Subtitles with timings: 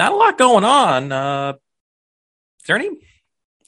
[0.00, 1.12] Not a lot going on.
[1.12, 1.52] Uh,
[2.60, 2.88] is there any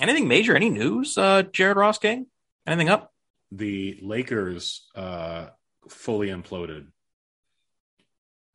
[0.00, 0.56] anything major?
[0.56, 1.18] Any news?
[1.18, 2.24] Uh, Jared Ross King?
[2.66, 3.12] Anything up?
[3.50, 5.48] The Lakers uh,
[5.90, 6.86] fully imploded,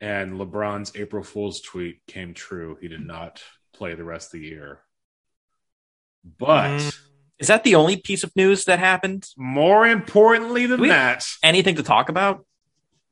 [0.02, 2.80] and LeBron's April Fool's tweet came true.
[2.82, 3.44] He did not
[3.76, 4.80] play the rest of the year.
[6.40, 7.00] But Mm,
[7.38, 9.28] is that the only piece of news that happened?
[9.38, 12.44] more importantly than that, Anything to talk about?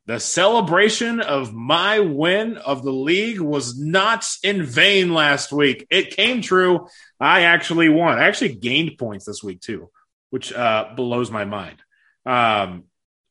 [0.07, 5.87] The celebration of my win of the league was not in vain last week.
[5.89, 6.87] It came true.
[7.19, 8.19] I actually won.
[8.19, 9.89] I actually gained points this week too,
[10.29, 11.81] which uh, blows my mind.
[12.25, 12.83] Um,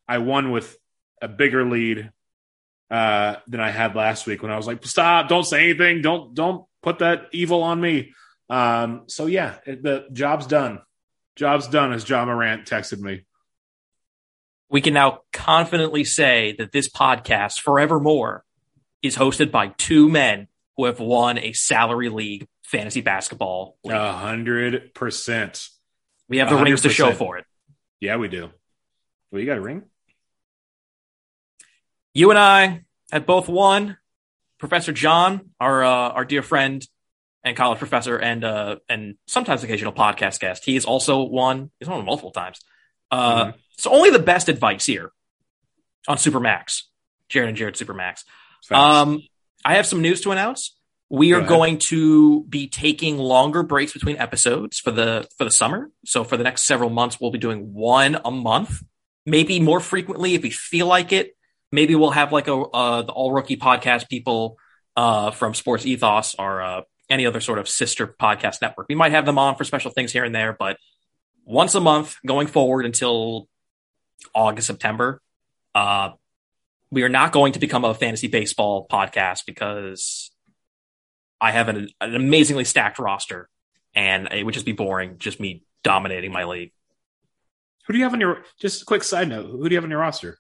[0.09, 0.77] I won with
[1.23, 2.11] a bigger lead
[2.91, 5.29] uh, than I had last week when I was like, "Stop!
[5.29, 6.03] Don't say anything.
[6.03, 8.13] Don't don't put that evil on me."
[8.51, 10.81] Um, so yeah, it, the job's done.
[11.37, 13.25] Job's done, as John Morant texted me.
[14.75, 18.43] We can now confidently say that this podcast, forevermore,
[19.05, 23.79] is hosted by two men who have won a salary league fantasy basketball.
[23.89, 25.69] A hundred percent.
[26.29, 27.45] we have the rings to show for it.
[28.01, 28.51] Yeah, we do.
[29.31, 29.85] Well, you got a ring?
[32.13, 33.97] You and I have both won.
[34.59, 36.85] Professor John, our uh, our dear friend
[37.45, 41.71] and college professor, and uh, and sometimes occasional podcast guest, he has also won.
[41.79, 42.59] He's won multiple times.
[43.13, 43.55] Uh, Mhm.
[43.79, 45.11] So only the best advice here
[46.07, 46.83] on Supermax,
[47.29, 48.25] Jared and Jared Supermax.
[48.71, 49.23] Um,
[49.65, 50.77] I have some news to announce.
[51.11, 51.49] We Go are ahead.
[51.49, 55.91] going to be taking longer breaks between episodes for the for the summer.
[56.05, 58.83] So for the next several months, we'll be doing one a month,
[59.27, 61.37] maybe more frequently if we feel like it.
[61.71, 64.59] Maybe we'll have like a uh, the All Rookie podcast people
[64.97, 68.87] uh, from Sports Ethos or uh, any other sort of sister podcast network.
[68.89, 70.79] We might have them on for special things here and there, but
[71.45, 73.49] once a month going forward until
[74.35, 75.21] August September.
[75.75, 76.11] Uh,
[76.91, 80.31] we are not going to become a fantasy baseball podcast because
[81.41, 83.49] I have an, an amazingly stacked roster
[83.95, 86.73] and it would just be boring, just me dominating my league.
[87.87, 88.43] who do you have on your?
[88.61, 89.51] Just a quick side note.
[89.51, 90.39] Who do you have on your roster?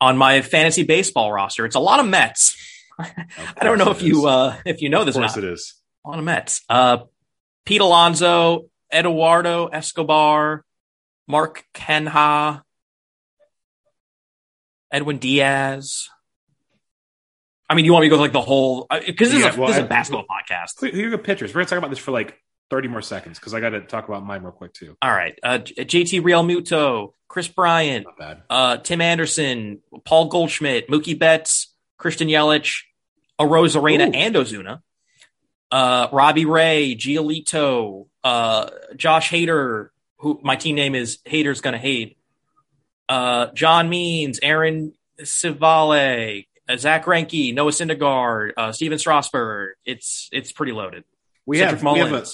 [0.00, 2.56] On my fantasy baseball roster, it's a lot of Mets.
[2.98, 5.74] I don't know if you uh, if you know Of this or course it is.
[6.04, 6.62] A lot of Mets.
[6.68, 6.98] Uh,
[7.64, 10.64] Pete Alonso, Eduardo Escobar,
[11.26, 12.62] Mark Canha,
[14.90, 16.08] Edwin Diaz.
[17.68, 19.58] I mean, you want me to go like the whole because this, Yeah, is a,
[19.58, 20.80] well, this is I- a basketball podcast.
[20.80, 21.50] Who who are your pitchers?
[21.54, 22.38] We're gonna talk about this for like
[22.70, 24.96] thirty more seconds because I got to talk about mine real quick too.
[25.00, 28.06] All right, uh, JT Real Muto, Kris Bryant,
[28.50, 32.82] uh, Tim Anderson, Paul Goldschmidt, Mookie Betts, Christian Yelich,
[33.40, 34.80] Arozarena, and Ozuna,
[35.72, 39.88] uh, Robbie Ray, Giolito, uh, Josh Hader,
[40.24, 42.16] who my team name is Haters Gonna Hate,
[43.10, 49.74] uh, John Means, Aaron Civale, uh, Zack Greinke, Noah Syndergaard, uh, Stephen Strasburg.
[49.84, 51.04] It's it's pretty loaded.
[51.44, 52.24] We Cedric have we have, a,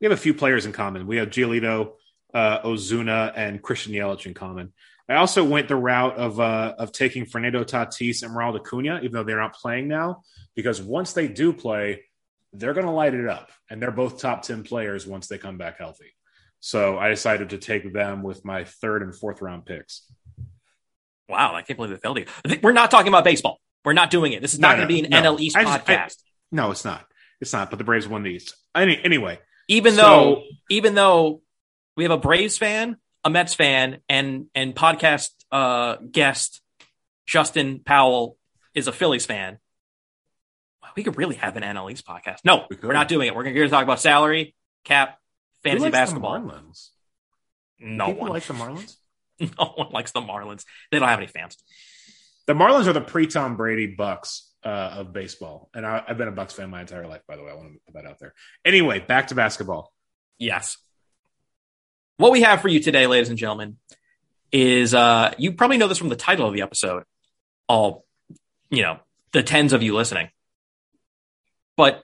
[0.00, 1.08] we have a few players in common.
[1.08, 1.94] We have Giolito,
[2.32, 4.72] uh, Ozuna, and Christian Yelich in common.
[5.08, 9.12] I also went the route of uh, of taking Fernando Tatis and Ronald Acuna, even
[9.12, 10.22] though they're not playing now,
[10.54, 12.04] because once they do play,
[12.52, 15.58] they're going to light it up, and they're both top ten players once they come
[15.58, 16.12] back healthy.
[16.66, 20.02] So I decided to take them with my third and fourth round picks.
[21.28, 22.58] Wow, I can't believe they failed you.
[22.60, 23.60] We're not talking about baseball.
[23.84, 24.42] We're not doing it.
[24.42, 25.34] This is No, not going to no, be an no.
[25.36, 26.16] NL East I just- I- podcast.
[26.50, 27.06] No, it's not.
[27.40, 27.70] It's not.
[27.70, 28.56] But the Braves won the East.
[28.74, 29.38] Any, anyway,
[29.68, 31.40] even so- though even though
[31.96, 36.62] we have a Braves fan, a Mets fan, and and podcast uh, guest
[37.26, 38.38] Justin Powell
[38.74, 39.58] is a Phillies fan.
[40.96, 42.38] We could really have an NL East podcast.
[42.44, 43.36] No, we we're not doing it.
[43.36, 45.20] We're going to talk about salary, cap,
[45.70, 46.38] fantasy basketball.
[46.40, 46.88] Marlins?
[47.78, 48.96] No People one, likes the Marlins.
[49.40, 50.64] no one likes the Marlins.
[50.90, 51.56] They don't have any fans.
[52.46, 54.68] The Marlins are the pre-Tom Brady Bucks uh,
[54.98, 57.22] of baseball, and I, I've been a Bucks fan my entire life.
[57.28, 58.34] By the way, I want to put that out there.
[58.64, 59.92] Anyway, back to basketball.
[60.38, 60.76] Yes.
[62.18, 63.76] What we have for you today, ladies and gentlemen,
[64.52, 67.02] is uh you probably know this from the title of the episode.
[67.68, 68.04] All
[68.70, 68.98] you know,
[69.32, 70.28] the tens of you listening.
[71.76, 72.02] But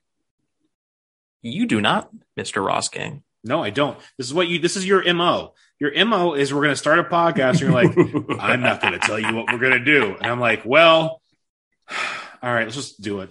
[1.40, 2.64] you do not, Mr.
[2.64, 3.22] Ross King.
[3.44, 3.98] No, I don't.
[4.18, 4.58] This is what you.
[4.58, 5.54] This is your mo.
[5.80, 7.50] Your mo is we're going to start a podcast.
[7.50, 7.96] And you're like,
[8.40, 11.20] I'm not going to tell you what we're going to do, and I'm like, well,
[12.42, 13.30] all right, let's just do it.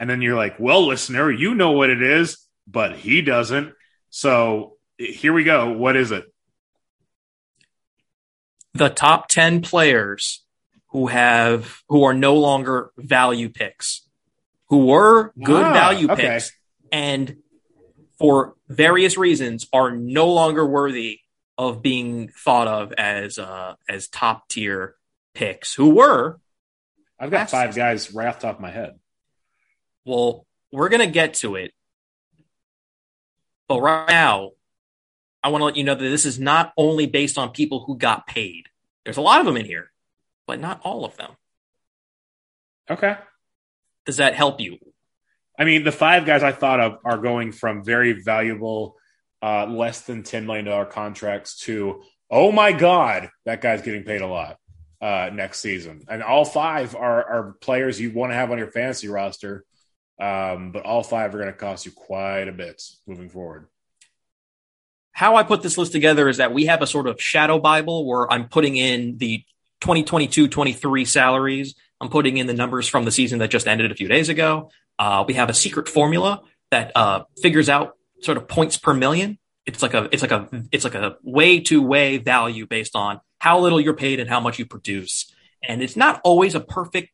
[0.00, 3.72] And then you're like, well, listener, you know what it is, but he doesn't.
[4.10, 5.72] So here we go.
[5.72, 6.24] What is it?
[8.74, 10.42] The top 10 players
[10.88, 14.02] who have who are no longer value picks,
[14.68, 16.22] who were good Ah, value okay.
[16.22, 16.52] picks
[16.90, 17.36] and
[18.18, 21.20] for various reasons are no longer worthy
[21.56, 24.96] of being thought of as uh as top tier
[25.34, 26.40] picks who were
[27.18, 27.80] I've got five season.
[27.80, 28.98] guys right off the top of my head.
[30.04, 31.72] Well, we're gonna get to it,
[33.68, 34.50] but right now,
[35.42, 37.96] I want to let you know that this is not only based on people who
[37.96, 38.68] got paid.
[39.04, 39.92] There's a lot of them in here,
[40.46, 41.32] but not all of them.
[42.90, 43.16] Okay.
[44.06, 44.78] Does that help you?
[45.58, 48.96] I mean, the five guys I thought of are going from very valuable,
[49.42, 54.26] uh, less than $10 million contracts to, oh my God, that guy's getting paid a
[54.26, 54.58] lot
[55.00, 56.02] uh, next season.
[56.08, 59.64] And all five are, are players you want to have on your fantasy roster.
[60.20, 63.66] Um, but all five are going to cost you quite a bit moving forward.
[65.12, 68.06] How I put this list together is that we have a sort of shadow Bible
[68.06, 69.44] where I'm putting in the
[69.80, 71.74] 2022 23 salaries.
[72.00, 74.70] I'm putting in the numbers from the season that just ended a few days ago.
[74.98, 79.38] Uh, we have a secret formula that uh, figures out sort of points per million.
[79.66, 83.20] It's like a it's like a it's like a way to weigh value based on
[83.38, 85.32] how little you're paid and how much you produce.
[85.62, 87.10] And it's not always a perfect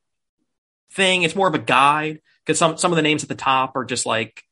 [0.92, 1.22] thing.
[1.22, 3.84] It's more of a guide because some some of the names at the top are
[3.84, 4.44] just like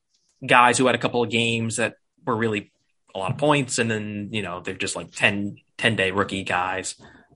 [0.47, 2.71] guys who had a couple of games that were really
[3.15, 6.45] a lot of points, and then you know they're just like 10, 10 day rookie
[6.45, 6.95] guys.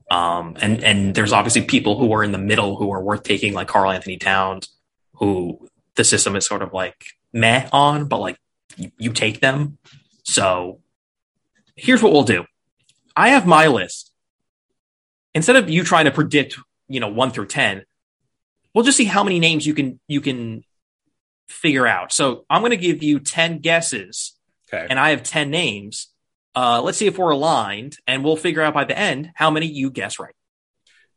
[0.09, 3.53] Um, and and there's obviously people who are in the middle who are worth taking,
[3.53, 4.69] like Karl-Anthony Towns,
[5.13, 8.37] who the system is sort of like meh on, but like
[8.77, 9.77] you, you take them.
[10.23, 10.79] So
[11.75, 12.45] here's what we'll do.
[13.15, 14.11] I have my list.
[15.35, 16.57] Instead of you trying to predict,
[16.87, 17.83] you know, one through 10,
[18.73, 20.63] we'll just see how many names you can, you can
[21.47, 22.11] figure out.
[22.11, 24.33] So I'm going to give you 10 guesses
[24.71, 24.87] Okay.
[24.89, 26.07] and I have 10 names.
[26.55, 29.67] Uh, let's see if we're aligned and we'll figure out by the end how many
[29.67, 30.33] you guess right.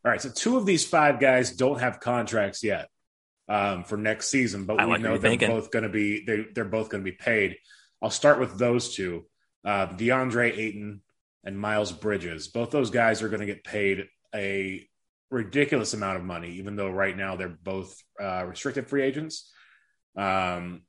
[0.05, 0.20] All right.
[0.20, 2.88] So two of these five guys don't have contracts yet
[3.48, 5.50] um, for next season, but I we like know they're thinking.
[5.50, 7.56] both going to be they, they're both going to be paid.
[8.02, 9.26] I'll start with those two,
[9.64, 11.02] uh, DeAndre Ayton
[11.44, 12.48] and Miles Bridges.
[12.48, 14.87] Both those guys are going to get paid a
[15.31, 19.52] ridiculous amount of money, even though right now they're both uh, restricted free agents.
[20.16, 20.82] Um,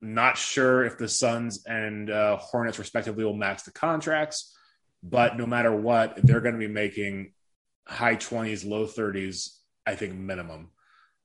[0.00, 4.56] not sure if the Suns and uh, Hornets, respectively, will match the contracts,
[5.02, 7.32] but no matter what, they're going to be making
[7.86, 9.50] high 20s, low 30s,
[9.86, 10.70] I think, minimum.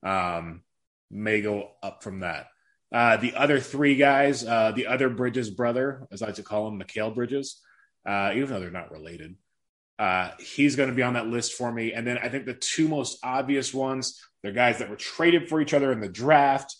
[0.04, 0.62] Um,
[1.10, 2.48] may go up from that.
[2.92, 6.68] Uh, the other three guys, uh, the other Bridges brother, as I like to call
[6.68, 7.60] him, Mikal Bridges,
[8.06, 9.36] uh, even though they're not related,
[9.98, 11.92] uh, he's going to be on that list for me.
[11.92, 15.60] And then I think the two most obvious ones, they're guys that were traded for
[15.60, 16.76] each other in the draft.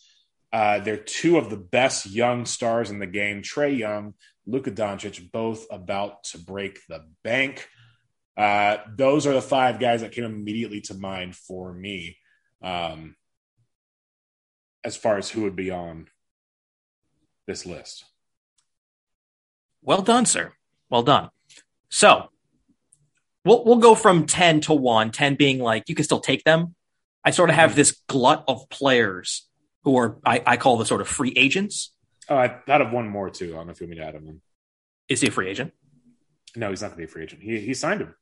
[0.53, 3.43] Uh, they're two of the best young stars in the game.
[3.43, 4.15] Trae Young,
[4.47, 7.69] Luka Doncic, both about to break the bank.
[8.37, 12.19] Uh, those are the five guys that came immediately to mind for me
[12.65, 13.15] um,
[14.83, 16.09] as far as who would be on
[17.47, 18.05] this list.
[19.83, 20.53] Well done, sir.
[20.89, 21.29] Well done.
[21.91, 22.31] So
[23.45, 26.75] we'll we'll go from 10 to 1, 10 being like you can still take them.
[27.23, 29.47] I sort of have this glut of players
[29.85, 31.93] who are I, I call the sort of free agents.
[32.29, 33.53] Oh, I thought of one more too.
[33.53, 34.41] I don't know if you want me to add him in.
[35.09, 35.73] Is he a free agent?
[36.57, 37.43] No, he's not going to be a free agent.
[37.43, 38.15] He he signed a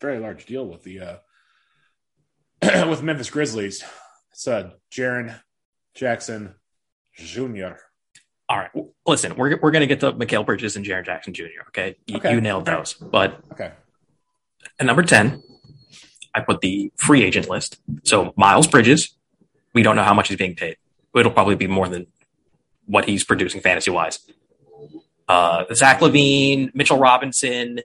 [0.00, 1.16] very large deal with the uh,
[2.88, 3.84] with Memphis Grizzlies.
[4.32, 5.38] It's uh, Jaren
[5.94, 6.54] Jackson
[7.14, 7.72] Jr.
[8.48, 8.70] All right.
[9.06, 11.44] Listen, we're we're gonna get to Mikal Bridges and Jaren Jackson Jr.
[11.68, 12.94] Okay, you, Okay, you nailed those.
[12.94, 13.72] But Okay.
[14.78, 15.42] at number ten,
[16.34, 17.78] I put the free agent list.
[18.04, 19.14] So Miles Bridges,
[19.74, 20.76] we don't know how much he's being paid.
[21.14, 22.06] It'll probably be more than
[22.86, 24.20] what he's producing fantasy wise.
[25.28, 27.80] Uh, Zach LaVine, Mitchell Robinson,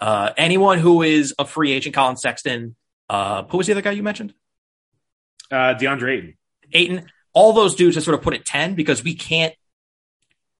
[0.00, 2.74] uh, anyone who is a free agent, Collin Sexton.
[3.08, 4.34] Uh, who was the other guy you mentioned?
[5.50, 6.34] Uh, DeAndre Ayton.
[6.72, 7.10] Ayton.
[7.32, 9.54] All those dudes are sort of put at 10 because we can't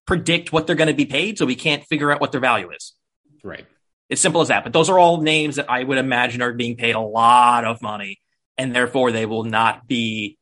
[0.06, 1.38] predict what they're going to be paid.
[1.38, 2.94] So we can't figure out what their value is.
[3.42, 3.66] Right.
[4.08, 4.62] It's simple as that.
[4.62, 7.82] But those are all names that I would imagine are being paid a lot of
[7.82, 8.20] money,
[8.56, 10.38] and therefore they will not be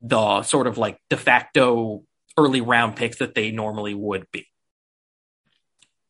[0.00, 2.04] the sort of like de facto
[2.38, 4.46] early round picks that they normally would be.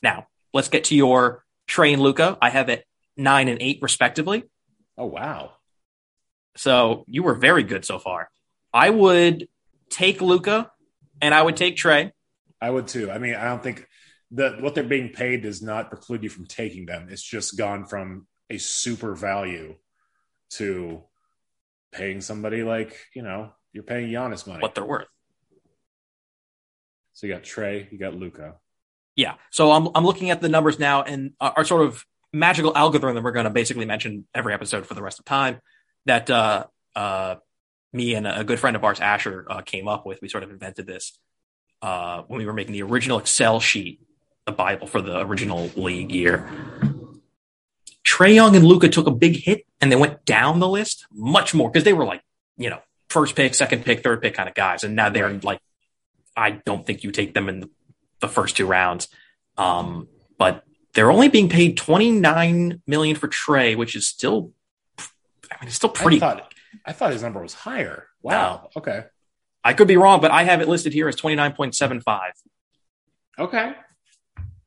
[0.03, 2.39] Now, let's get to your Trae and Luka.
[2.41, 2.85] I have it
[3.17, 4.45] nine and eight respectively.
[4.99, 5.53] Oh wow.
[6.57, 8.29] So you were very good so far.
[8.75, 9.49] I would
[9.91, 10.71] take Luka
[11.23, 12.11] and I would take Trae.
[12.61, 13.11] I would too.
[13.11, 13.87] I mean, I don't think
[14.33, 17.07] that what they're being paid does not preclude you from taking them.
[17.11, 19.77] It's just gone from a super value
[20.51, 21.05] to
[21.93, 24.61] paying somebody like you know you're paying Giannis money.
[24.61, 25.07] what they're worth.
[27.13, 28.57] So you got Trae, you got Luka.
[29.17, 29.35] Yeah.
[29.51, 33.23] So I'm I'm looking at the numbers now, and our sort of magical algorithm that
[33.23, 35.61] we're going to basically mention every episode for the rest of time
[36.07, 37.37] that uh, uh,
[37.93, 40.21] me and a good friend of ours, Asher, uh, came up with.
[40.21, 41.19] We sort of invented this
[41.83, 44.01] uh, when we were making the original Excel sheet,
[44.47, 46.49] the Bible for the original league year.
[48.05, 51.55] Trae Young and Luka took a big hit, and they went down the list much
[51.55, 52.23] more because they were like,
[52.57, 55.61] you know, first pick, second pick, third pick kind of guys, and now they're like,
[56.37, 57.69] I don't think you take them in
[58.21, 59.09] the first two rounds.
[59.57, 60.09] Um,
[60.39, 60.65] but
[60.99, 64.51] they're only being paid twenty nine million for Trey, which is still,
[64.99, 65.05] I
[65.61, 66.17] mean, it's still pretty.
[66.17, 68.09] I thought, I thought his number was higher.
[68.21, 68.69] Wow.
[68.75, 68.81] No.
[68.81, 69.05] Okay.
[69.63, 72.01] I could be wrong, but I have it listed here as twenty nine point seven
[72.01, 72.33] five.
[73.39, 73.75] Okay.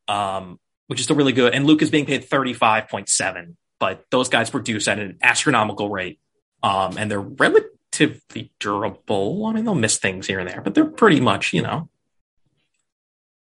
[0.08, 0.58] Um,
[0.88, 1.54] which is still really good.
[1.54, 5.18] And Luke is being paid thirty five point seven, but those guys produce at an
[5.22, 6.18] astronomical rate.
[6.64, 9.48] Um, and they're relatively durable.
[9.48, 11.90] I mean, they'll miss things here and there, but they're pretty much, you know,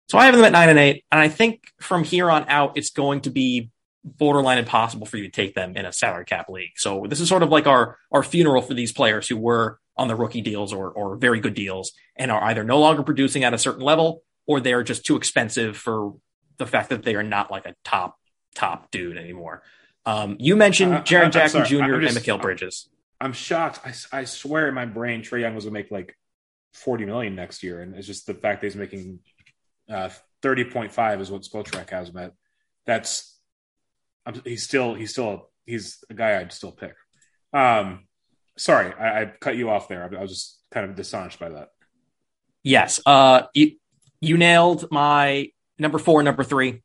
[0.08, 2.76] so I have them at nine and eight, and I think from here on out,
[2.76, 3.70] it's going to be
[4.04, 6.72] borderline impossible for you to take them in a salary cap league.
[6.76, 10.08] So this is sort of like our our funeral for these players who were on
[10.08, 13.54] the rookie deals or or very good deals and are either no longer producing at
[13.54, 16.14] a certain level or they're just too expensive for
[16.56, 18.18] the fact that they are not like a top
[18.54, 19.62] top dude anymore.
[20.06, 22.00] Um, you mentioned Jaren Jackson Jr.
[22.00, 22.88] Just, and Mikal Bridges.
[23.20, 23.80] I'm shocked.
[23.84, 26.16] I, I swear in my brain, Trae Young was going to make like
[26.72, 29.18] 40 million next year, and it's just the fact that he's making
[29.90, 30.10] uh,
[30.42, 32.32] 30.5 is what Spotrac has him at.
[32.86, 33.38] That's
[34.24, 36.94] I'm, he's still he's still a, he's a guy I'd still pick.
[37.52, 38.06] Um,
[38.56, 40.04] sorry, I, I cut you off there.
[40.04, 41.68] I, I was just kind of astonished by that.
[42.62, 43.72] Yes, uh, you,
[44.20, 46.82] you nailed my number four, number three.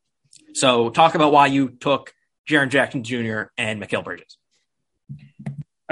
[0.54, 2.14] So talk about why you took
[2.50, 3.44] Jaren Jackson Jr.
[3.58, 4.38] and Mikal Bridges.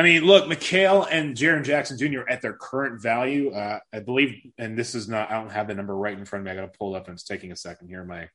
[0.02, 2.28] I mean, look, Mikal and Jaren Jackson Jr.
[2.28, 5.76] at their current value, uh, I believe, and this is not, I don't have the
[5.76, 6.52] number right in front of me.
[6.52, 8.04] I got to pull it up and it's taking a second here.
[8.04, 8.28] My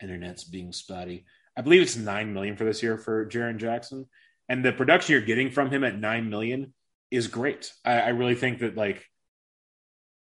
[0.00, 1.26] internet's being spotty.
[1.58, 4.08] I believe it's nine million for this year for Jaren Jackson,
[4.48, 6.72] and the production you're getting from him at nine million
[7.10, 7.70] is great.
[7.84, 9.04] I, I really think that like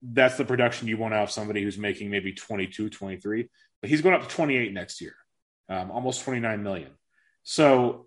[0.03, 3.49] that's the production you want out of somebody who's making maybe 22, 23,
[3.81, 5.15] but he's going up to 28 next year,
[5.71, 6.91] um, almost 29 million.
[7.43, 8.07] So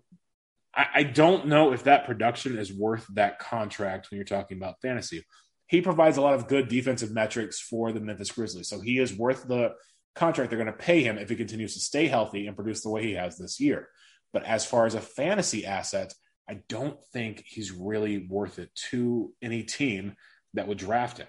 [0.74, 4.80] I, I don't know if that production is worth that contract when you're talking about
[4.80, 5.24] fantasy.
[5.66, 8.68] He provides a lot of good defensive metrics for the Memphis Grizzlies.
[8.68, 9.74] So he is worth the
[10.14, 12.90] contract they're going to pay him if he continues to stay healthy and produce the
[12.90, 13.88] way he has this year.
[14.32, 16.12] But as far as a fantasy asset,
[16.48, 20.14] I don't think he's really worth it to any team
[20.54, 21.28] that would draft him.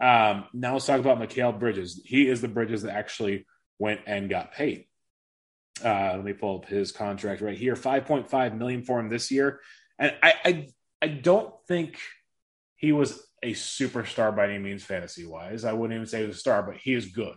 [0.00, 2.00] Um, now let's talk about Mikal Bridges.
[2.04, 3.46] He is the Bridges that actually
[3.78, 4.86] went and got paid.
[5.84, 7.74] Uh, let me pull up his contract right here.
[7.74, 9.60] 5.5 million for him this year.
[9.98, 10.68] And I, I,
[11.02, 11.98] I don't think
[12.76, 15.64] he was a superstar by any means fantasy wise.
[15.64, 17.36] I wouldn't even say he was a star, but he is good.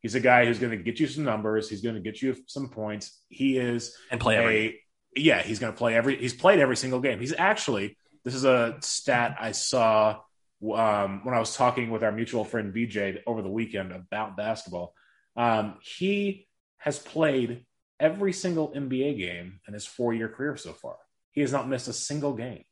[0.00, 1.68] He's a guy who's going to get you some numbers.
[1.68, 3.20] He's going to get you some points.
[3.28, 4.66] He is and play every.
[4.66, 4.80] A,
[5.16, 6.16] yeah, he's going to play every.
[6.16, 7.20] He's played every single game.
[7.20, 7.96] He's actually.
[8.24, 10.20] This is a stat I saw
[10.62, 14.94] um, when I was talking with our mutual friend BJ over the weekend about basketball.
[15.36, 16.46] Um, he
[16.82, 17.64] has played
[18.00, 20.96] every single NBA game in his four year career so far.
[21.30, 22.64] He has not missed a single game.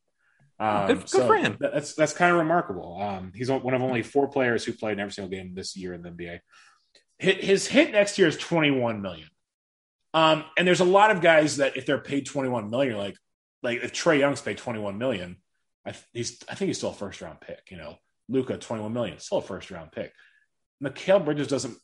[0.58, 1.56] Um, good, good so for him.
[1.60, 3.00] That's that's kind of remarkable.
[3.00, 5.94] Um, he's one of only four players who played in every single game this year
[5.94, 6.40] in the NBA.
[7.18, 9.28] His hit next year is 21 million.
[10.12, 13.16] Um, and there's a lot of guys that if they're paid 21 million, like
[13.62, 15.36] like if Trae Young's paid 21 million,
[15.86, 17.70] I, he's I think he's still a first round pick.
[17.70, 17.96] You know,
[18.28, 20.12] Luka 21 million, still a first round pick.
[20.82, 21.78] Mikal Bridges doesn't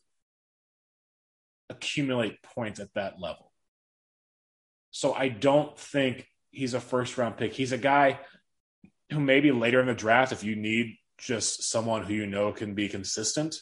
[1.70, 3.52] accumulate points at that level.
[4.90, 7.52] So I don't think he's a first round pick.
[7.52, 8.20] He's a guy
[9.12, 12.74] who maybe later in the draft, if you need just someone who you know can
[12.74, 13.56] be consistent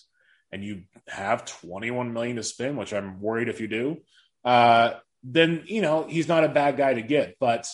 [0.52, 3.98] and you have 21 million to spend, which I'm worried if you do,
[4.44, 7.66] uh, then, you know, he's not a bad guy to get, but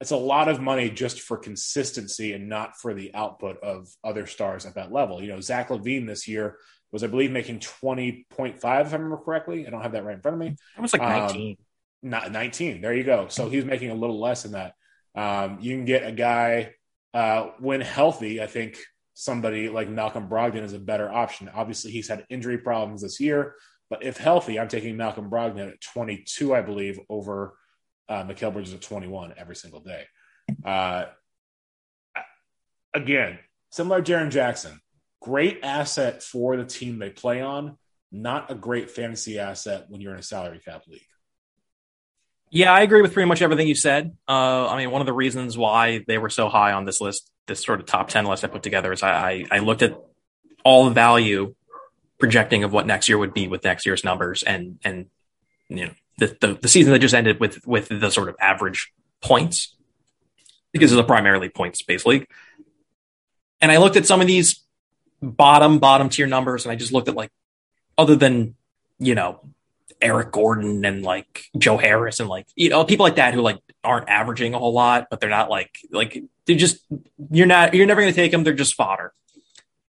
[0.00, 4.26] it's a lot of money just for consistency and not for the output of other
[4.26, 5.22] stars at that level.
[5.22, 6.58] You know, Zach LaVine this year
[6.94, 9.66] was I believe making 20.5 if I remember correctly.
[9.66, 10.56] I don't have that right in front of me.
[10.78, 11.56] It was like 19.
[11.58, 11.64] Um,
[12.08, 12.80] not 19.
[12.80, 13.26] There you go.
[13.28, 14.74] So he's making a little less than that.
[15.16, 16.74] Um, you can get a guy
[17.12, 18.40] uh, when healthy.
[18.40, 18.78] I think
[19.14, 21.50] somebody like Malcolm Brogdon is a better option.
[21.52, 23.56] Obviously, he's had injury problems this year,
[23.90, 27.58] but if healthy, I'm taking Malcolm Brogdon at 22, I believe, over
[28.08, 30.04] uh, Mikal Bridges at 21 every single day.
[30.64, 31.06] Uh,
[32.94, 34.80] again, similar to Jaren Jackson,
[35.24, 37.78] great asset for the team they play on,
[38.12, 41.00] not a great fantasy asset when you're in a salary cap league.
[42.50, 44.16] Yeah, I agree with pretty much everything you said.
[44.28, 47.30] Uh, I mean, one of the reasons why they were so high on this list,
[47.46, 49.98] this sort of top 10 list I put together, is I, I, I looked at
[50.62, 51.54] all the value
[52.18, 55.06] projecting of what next year would be with next year's numbers and, and,
[55.68, 58.92] you know, the, the, the season that just ended with, with the sort of average
[59.22, 59.74] points
[60.70, 62.26] because it's a primarily points based league.
[63.62, 64.63] And I looked at some of these
[65.30, 67.30] bottom bottom tier numbers and i just looked at like
[67.96, 68.54] other than
[68.98, 69.40] you know
[70.00, 73.58] Eric Gordon and like Joe Harris and like you know people like that who like
[73.82, 76.84] aren't averaging a whole lot, but they're not like like they're just
[77.30, 78.44] you're not you're never going to take them.
[78.44, 79.12] They're just fodder.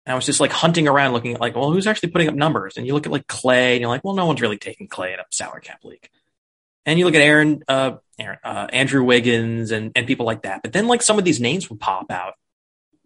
[0.06, 2.34] And I was just like hunting around looking at like, well, who's actually putting up
[2.34, 2.76] numbers?
[2.76, 5.12] And you look at like Clay and you're like, well, no one's really taking Clay
[5.12, 6.08] in a salary cap league.
[6.86, 10.62] And you look at Aaron, uh, Aaron uh, Andrew Wiggins and, and people like that.
[10.62, 12.34] But then like some of these names would pop out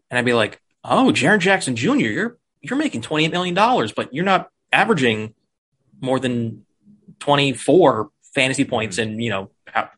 [0.08, 3.54] and I'd be like, oh, Jaren Jackson Jr., you're, you're making $28 million,
[3.96, 5.34] but you're not averaging
[6.00, 6.64] more than
[7.20, 9.50] 24 fantasy points in, you know,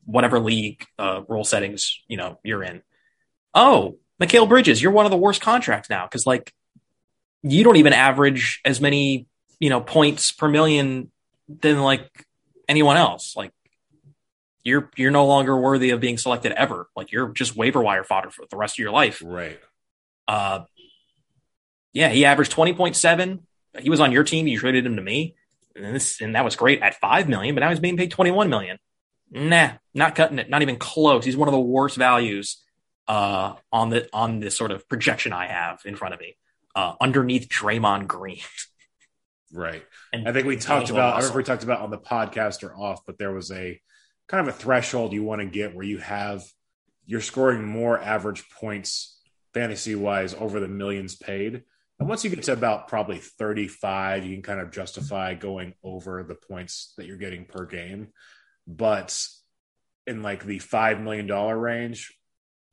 [0.05, 2.83] whatever league, uh, role settings, you know, you're in.
[3.55, 6.07] Oh, Mikal Bridges, you're one of the worst contracts now.
[6.07, 6.53] Cause like
[7.43, 9.27] you don't even average as many,
[9.61, 11.11] you know, points per million
[11.49, 12.11] than like
[12.69, 13.35] anyone else.
[13.37, 13.53] Like
[14.65, 16.89] you're you're no longer worthy of being selected ever.
[16.97, 19.23] Like you're just waiver wire fodder for the rest of your life.
[19.25, 19.61] Right.
[20.27, 20.65] Uh
[21.97, 23.41] yeah, he averaged 20.7.
[23.79, 25.35] He was on your team, you traded him to me.
[25.75, 28.51] And this and that was great at 5 million, but now he's being paid 21
[28.51, 28.79] million.
[29.31, 31.25] Nah, not cutting it, not even close.
[31.25, 32.63] He's one of the worst values
[33.09, 36.37] uh on the on this sort of projection I have in front of me
[36.75, 38.41] uh, underneath Draymond Green.
[39.53, 39.83] right.
[40.13, 42.77] And I think we talked about, I remember we talked about on the podcast or
[42.77, 43.81] off, but there was a
[44.29, 46.45] kind of a threshold you want to get where you have,
[47.07, 49.19] you're scoring more average points
[49.55, 51.63] fantasy wise over the millions paid.
[51.99, 56.23] And once you get to about probably 35, you can kind of justify going over
[56.23, 58.09] the points that you're getting per game.
[58.67, 59.19] But
[60.07, 62.15] in like the $5 million range,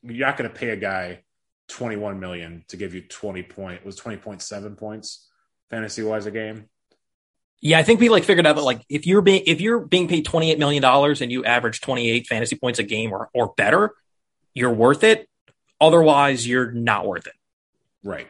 [0.03, 1.24] you're not going to pay a guy
[1.70, 5.30] 21 million to give you 20 point was 20.7 points
[5.70, 6.70] fantasy wise a game.
[7.62, 10.10] Yeah, I think we like figured out that like if you're being if you're being
[10.10, 13.94] paid 28 million dollars and you average 28 fantasy points a game or or better,
[14.53, 15.30] you're worth it.
[15.80, 17.34] Otherwise, you're not worth it.
[18.03, 18.27] Right.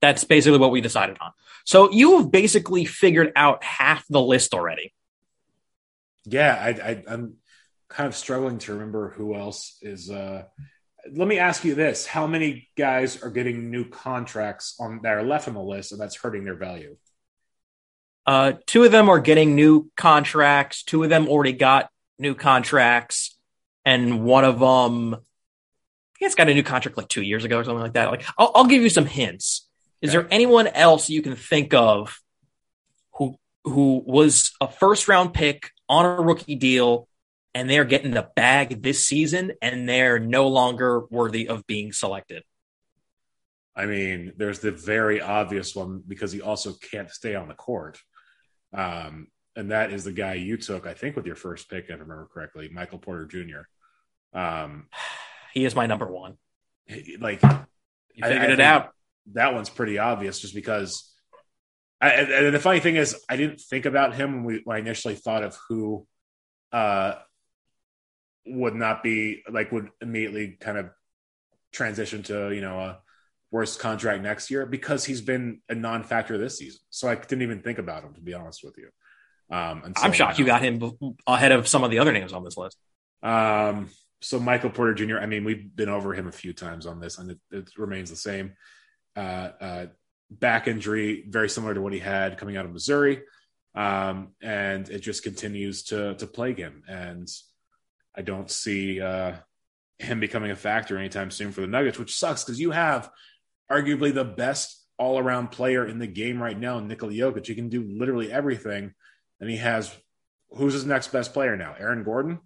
[0.00, 1.32] That's basically what we decided on.
[1.64, 4.92] So you have basically figured out half the list already.
[6.24, 7.34] Yeah, I, I I'm
[7.88, 10.42] kind of struggling to remember who else is uh
[11.12, 15.22] let me ask you this: How many guys are getting new contracts on that are
[15.22, 16.96] left on the list, and that's hurting their value?
[18.26, 20.82] Uh, two of them are getting new contracts.
[20.82, 23.36] Two of them already got new contracts,
[23.84, 25.18] and one of them, I
[26.20, 28.10] it's got a new contract like two years ago or something like that.
[28.10, 29.65] Like, I'll, I'll give you some hints.
[30.02, 30.18] Is okay.
[30.18, 32.20] there anyone else you can think of
[33.14, 37.08] who who was a first round pick on a rookie deal
[37.54, 42.42] and they're getting the bag this season and they're no longer worthy of being selected.
[43.74, 47.98] I mean, there's the very obvious one because he also can't stay on the court.
[48.72, 51.90] Um, and that is the guy you took, I think, with your first pick, if
[51.90, 54.38] I remember correctly, Michael Porter Jr.
[54.38, 54.88] Um,
[55.54, 56.36] he is my number one.
[57.18, 58.92] Like, you figured I, I it out.
[59.32, 61.12] That one's pretty obvious just because.
[62.00, 64.80] I, and the funny thing is, I didn't think about him when, we, when I
[64.80, 66.06] initially thought of who
[66.70, 67.14] uh,
[68.46, 70.90] would not be like would immediately kind of
[71.72, 72.98] transition to you know a
[73.50, 76.80] worst contract next year because he's been a non-factor this season.
[76.90, 78.88] So I didn't even think about him to be honest with you.
[79.48, 80.42] Um, I'm shocked now.
[80.42, 80.82] you got him
[81.26, 82.76] ahead of some of the other names on this list.
[83.22, 85.18] Um, so Michael Porter Jr.
[85.18, 88.10] I mean, we've been over him a few times on this, and it, it remains
[88.10, 88.54] the same.
[89.16, 89.86] Uh, uh,
[90.30, 93.22] back injury, very similar to what he had coming out of Missouri,
[93.74, 96.82] um, and it just continues to to plague him.
[96.88, 97.28] And
[98.14, 99.34] I don't see uh,
[99.98, 103.10] him becoming a factor anytime soon for the Nuggets, which sucks because you have
[103.70, 107.46] arguably the best all around player in the game right now, Nikola Jokic.
[107.46, 108.94] He can do literally everything.
[109.40, 109.94] And he has
[110.50, 111.74] who's his next best player now?
[111.78, 112.40] Aaron Gordon?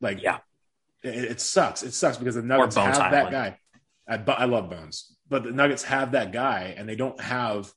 [0.00, 0.38] Like, yeah,
[1.02, 1.82] it, it sucks.
[1.82, 3.58] It sucks because the Nuggets have that guy.
[4.08, 7.72] I, I love Bones, but the Nuggets have that guy, and they don't have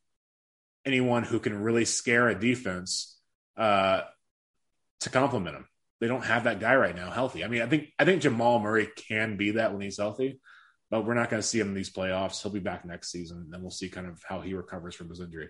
[0.85, 3.17] anyone who can really scare a defense
[3.55, 4.01] uh,
[4.99, 5.67] to complement him
[6.03, 7.45] they don't have that guy right now healthy.
[7.45, 10.41] I mean, I think I think Jamal Murray can be that when he's healthy,
[10.91, 12.41] but we're not going to see him in these playoffs.
[12.41, 15.07] He'll be back next season, and then we'll see kind of how he recovers from
[15.07, 15.47] his injury.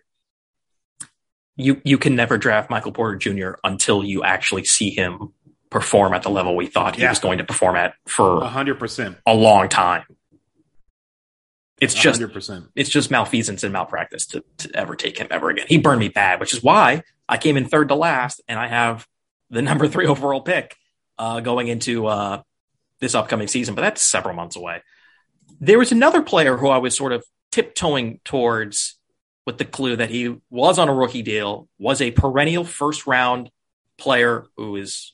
[1.56, 3.54] You you can never draft Michael Porter Jr.
[3.64, 5.34] until you actually see him
[5.72, 7.10] perform at the level we thought he yeah.
[7.10, 10.04] was going to perform at for hundred percent a long time.
[11.84, 12.70] It's just 100%.
[12.76, 15.66] it's just malfeasance and malpractice to, to ever take him ever again.
[15.68, 18.68] He burned me bad, which is why I came in third to last, and I
[18.68, 19.08] have
[19.50, 20.76] the number three overall pick
[21.18, 22.42] uh, going into uh,
[23.00, 24.82] this upcoming season, but that's several months away.
[25.60, 28.98] There was another player who I was sort of tiptoeing towards
[29.46, 33.50] with the clue that he was on a rookie deal, was a perennial first round
[33.98, 35.14] player who is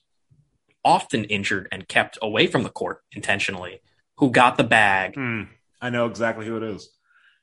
[0.85, 3.81] often injured and kept away from the court intentionally,
[4.17, 5.15] who got the bag.
[5.15, 5.43] Hmm.
[5.81, 6.89] I know exactly who it is.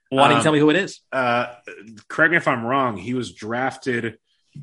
[0.09, 1.01] Why don't you um, tell me who it is?
[1.11, 1.55] Uh,
[2.09, 2.97] correct me if I'm wrong.
[2.97, 4.19] He was drafted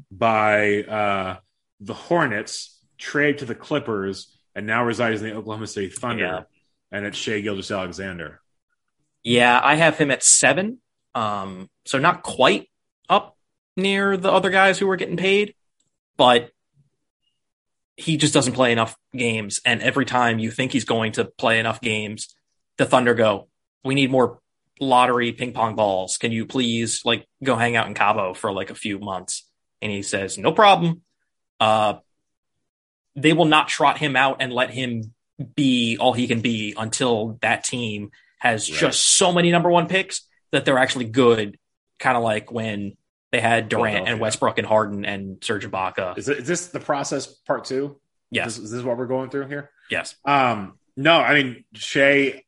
[0.10, 1.38] by uh,
[1.80, 6.24] the Hornets, traded to the Clippers, and now resides in the Oklahoma City Thunder.
[6.24, 6.42] Yeah.
[6.92, 8.40] And it's Shai Gilgeous-Alexander.
[9.24, 10.80] Yeah, I have him at seven.
[11.16, 12.70] Um, so not quite
[13.10, 13.38] up
[13.76, 15.56] near the other guys who were getting paid,
[16.18, 16.52] but
[17.98, 19.60] he just doesn't play enough games.
[19.66, 22.34] And every time you think he's going to play enough games,
[22.78, 23.48] the Thunder go,
[23.84, 24.40] we need more
[24.80, 26.18] lottery ping pong balls.
[26.18, 29.48] Can you please like go hang out in Cabo for like a few months?
[29.82, 31.02] And he says, no problem.
[31.60, 31.96] Uh,
[33.16, 35.14] they will not trot him out and let him
[35.56, 38.80] be all he can be until that team has Right.
[38.80, 41.58] just so many number one picks that they're actually good.
[42.00, 42.98] Kind of like when
[43.32, 46.18] they had Durant and Westbrook and Harden and Serge Ibaka.
[46.18, 48.00] Is, this the process part two?
[48.32, 49.70] Yes, Is, is this what we're going through here?
[49.92, 52.44] yes, Um, no, I mean Shai.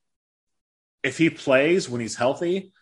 [1.05, 2.73] If he plays when he's healthy,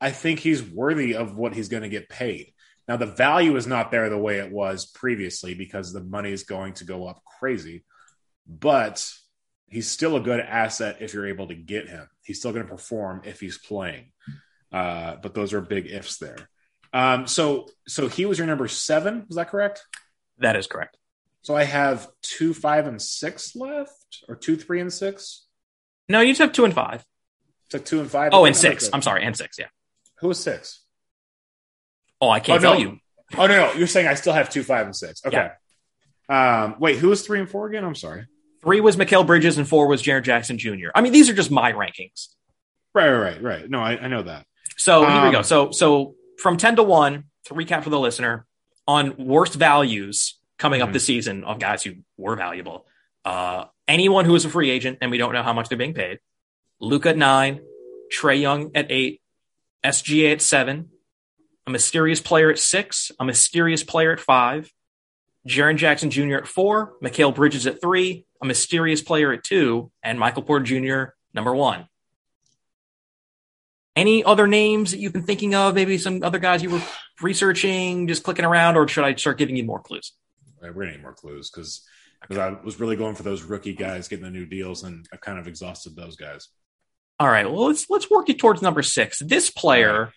[0.00, 2.52] I think he's worthy of what he's going to get paid.
[2.86, 6.44] Now the value is not there the way it was previously because the money is
[6.44, 7.84] going to go up crazy,
[8.46, 9.12] but
[9.66, 12.08] he's still a good asset if you're able to get him.
[12.22, 14.12] He's still going to perform if he's playing.
[14.72, 16.48] Uh, but those are big ifs there.
[16.92, 19.24] Um, so so he was your number seven.
[19.28, 19.84] Was that correct?
[20.38, 20.96] that is correct.
[21.42, 25.46] So I have two, five, and six left, or two, three, and six.
[26.08, 27.04] No, you just have two and five.
[27.70, 28.30] So two and five.
[28.32, 28.88] Oh, and six.
[28.92, 29.58] I'm sorry, and six.
[29.58, 29.66] Yeah.
[30.20, 30.80] Who was six?
[32.20, 32.72] Oh, I can't Oh, no.
[32.74, 32.98] tell you.
[33.36, 35.20] Oh no, no, you're saying I still have two, five, and six.
[35.26, 35.50] Okay.
[36.28, 37.84] Um, wait, who was three and four again?
[37.84, 38.26] I'm sorry.
[38.62, 40.88] Three was Mikal Bridges and four was Jared Jackson Jr.
[40.94, 42.28] I mean, these are just my rankings.
[42.94, 43.70] Right, right, right, right.
[43.70, 44.46] No, I, I know that.
[44.76, 45.42] So here we Um, go.
[45.42, 48.46] So so from ten to one to recap for the listener
[48.88, 50.92] on worst values coming up Mhm.
[50.94, 52.86] this season of guys who were valuable.
[53.24, 55.94] Uh, anyone who is a free agent and we don't know how much they're being
[55.94, 56.18] paid.
[56.80, 57.60] Luka at nine,
[58.12, 59.20] Trae Young at eight,
[59.84, 60.90] SGA at seven,
[61.66, 64.72] a mysterious player at six, a mysterious player at five,
[65.48, 66.36] Jaren Jackson Jr.
[66.36, 71.12] at four, Mikal Bridges at three, a mysterious player at two, and Michael Porter Jr.
[71.34, 71.88] number one.
[73.94, 75.74] Any other names that you've been thinking of?
[75.74, 76.82] Maybe some other guys you were
[77.22, 80.12] researching, just clicking around, or should I start giving you more clues?
[80.60, 81.82] We're need more clues because
[82.30, 85.38] I was really going for those rookie guys getting the new deals, and I've kind
[85.38, 86.48] of exhausted those guys.
[87.18, 89.18] All right, well let's let's work it towards number six.
[89.20, 90.12] This player,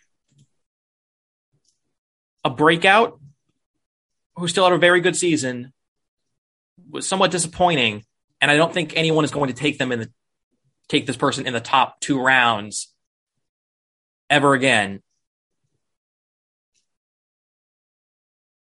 [2.44, 3.20] a breakout,
[4.36, 5.72] who still had a very good season,
[6.90, 8.04] was somewhat disappointing,
[8.42, 10.12] and I don't think anyone is going to take them in the
[10.90, 12.94] take this person in the top two rounds
[14.30, 15.02] ever again.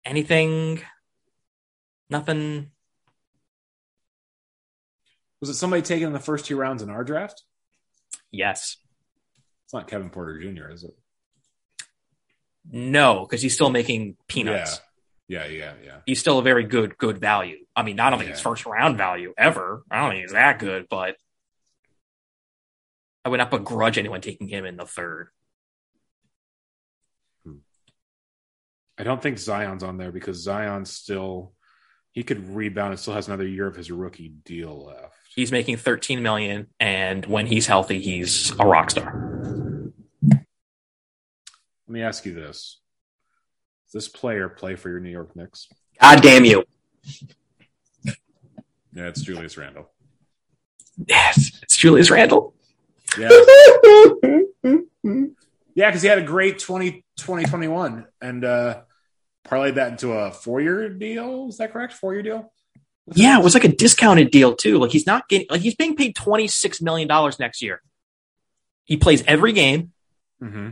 [0.04, 0.82] Anything?
[2.10, 2.70] Nothing.
[5.40, 7.44] Was it somebody taken in the first two rounds in our draft?
[8.30, 8.76] Yes.
[9.64, 10.96] It's not Kevin Porter Jr., is it?
[12.70, 14.80] No, because he's still making peanuts.
[15.28, 15.96] Yeah, yeah, yeah.
[16.06, 17.58] he's still a very good good value.
[17.76, 18.50] I mean, I don't think it's Yeah.
[18.50, 19.84] first round value ever.
[19.90, 21.16] I don't think he's that good, but
[23.24, 25.28] I would not begrudge anyone taking him in the third.
[27.44, 27.58] Hmm.
[28.98, 31.52] I don't think Zion's on there because Zion's still
[32.12, 35.14] he could rebound and still has another year of his rookie deal left.
[35.34, 39.92] He's making 13 million, and when he's healthy, he's a rock star.
[40.30, 40.44] Let
[41.86, 42.80] me ask you this:
[43.86, 45.68] Does this player play for your New York Knicks?
[46.00, 46.64] God damn you!
[48.92, 49.90] Yeah, it's Julius Randle.
[51.06, 52.54] Yes, it's Julius Randle.
[53.18, 53.28] Yeah,
[55.74, 58.82] yeah, because he had a great 20, 2021 and uh,
[59.46, 61.48] parlayed that into a four-year deal.
[61.48, 61.92] Is that correct?
[61.94, 62.52] Four-year deal?
[63.12, 64.78] Yeah, it was like a discounted deal too.
[64.78, 67.82] Like he's not getting like he's being paid 26 million dollars next year.
[68.84, 69.92] He plays every game,
[70.42, 70.70] Mm-hmm.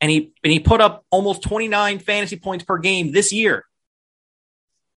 [0.00, 3.64] and he and he put up almost 29 fantasy points per game this year.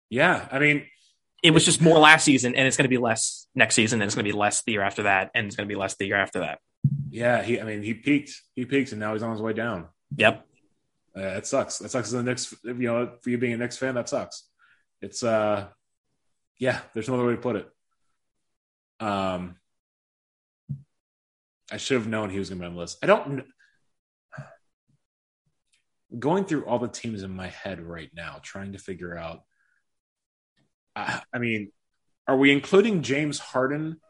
[0.09, 0.85] Yeah, I mean,
[1.43, 4.09] it was just more last season and it's going to be less next season and
[4.09, 5.95] it's going to be less the year after that and it's going to be less
[5.97, 6.59] the year after that
[7.11, 7.61] yeah, he.
[7.61, 8.33] I mean, he peaked.
[8.55, 9.89] He peaked, and now he's on his way down.
[10.17, 10.47] yep
[11.17, 11.79] Uh, it sucks.
[11.79, 12.55] That sucks as a Knicks.
[12.65, 14.49] You know, for you being a Knicks fan, that sucks.
[15.03, 15.69] It's uh,
[16.59, 16.81] yeah.
[16.95, 17.69] There's no other way to put it.
[19.01, 19.57] Um,
[21.73, 22.99] I should have known he was going to be on the list.
[23.03, 23.45] I don't.
[26.19, 29.43] Going through all the teams in my head right now, trying to figure out.
[30.97, 31.71] I, I mean,
[32.27, 34.01] are we including James Harden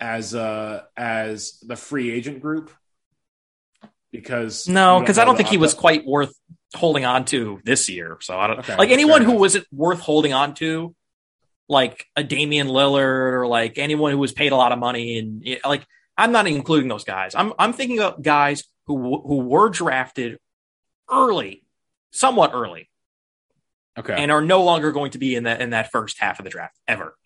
[0.00, 2.70] as uh as the free agent group?
[4.14, 6.32] Because no because i don't think he was quite worth
[6.74, 10.32] holding on to this year so i don't Okay, like anyone who wasn't worth holding
[10.32, 10.94] on to
[11.68, 15.44] like a Damian Lillard or like anyone who was paid a lot of money and
[15.64, 15.84] like
[16.16, 17.34] I'm not including those guys.
[17.34, 20.38] I'm I'm thinking of guys who who were drafted
[21.10, 21.64] early,
[22.12, 22.88] somewhat early,
[23.98, 24.14] Okay.
[24.14, 26.50] and are no longer going to be in that in that first half of the
[26.50, 27.16] draft ever.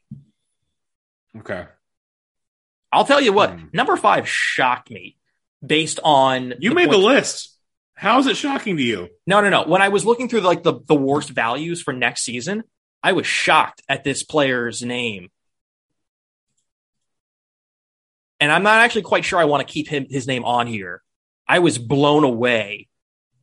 [1.40, 1.66] okay.
[2.90, 3.66] I'll tell you what, Hmm.
[3.74, 5.17] number five shocked me
[5.64, 7.56] based on You made the list.
[7.94, 9.08] How is it shocking to you?
[9.26, 9.64] No, no, no.
[9.64, 12.62] When I was looking through like the, the worst values for next season,
[13.02, 15.30] I was shocked at this player's name.
[18.40, 21.02] And I'm not actually quite sure I want to keep him his name on here.
[21.46, 22.86] I was blown away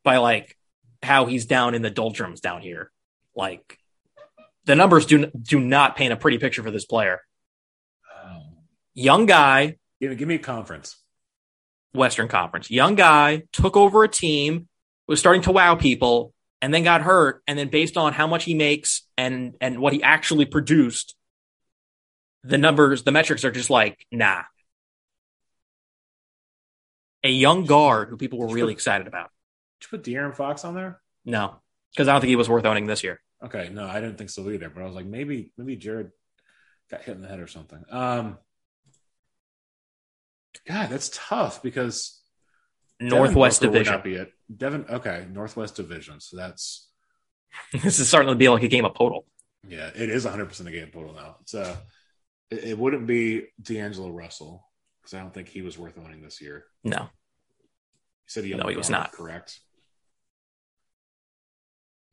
[0.03, 0.55] by like
[1.03, 2.91] how he's down in the doldrums down here.
[3.35, 3.77] Like
[4.63, 7.21] the numbers do do not paint a pretty picture for this player.
[8.93, 10.97] Young guy, Give, give me a conference.
[11.95, 12.69] Western Conference.
[12.69, 14.67] Young guy took over a team,
[15.07, 17.41] was starting to wow people, and then got hurt.
[17.47, 21.15] And then based on how much he makes and and what he actually produced,
[22.43, 24.43] the numbers, the metrics are just like nah.
[27.23, 29.31] A young guard who people were really excited about.
[29.79, 31.01] Did you put De'Aaron Fox on there?
[31.25, 31.55] No,
[31.91, 33.19] because I don't think he was worth owning this year.
[33.43, 34.69] Okay, no, I didn't think so either.
[34.69, 36.11] But I was like, maybe, maybe Jared
[36.89, 37.83] got hit in the head or something.
[37.89, 38.37] Um,
[40.67, 42.21] God, that's tough because
[42.99, 43.93] Devin Northwest Booker would Division.
[43.93, 44.31] not be it.
[44.55, 46.19] Devin, okay, Northwest Division.
[46.19, 46.89] So that's
[47.73, 49.23] this is starting to be like a game of Poeltl.
[49.67, 51.37] yeah, it is 100 percent a game of Poeltl now.
[51.41, 51.75] It's uh,
[52.49, 54.67] it, it wouldn't be D'Angelo Russell
[55.01, 56.65] because I don't think he was worth owning this year.
[56.83, 57.07] No, You
[58.27, 59.11] said a young No, he was not.
[59.11, 59.59] correct.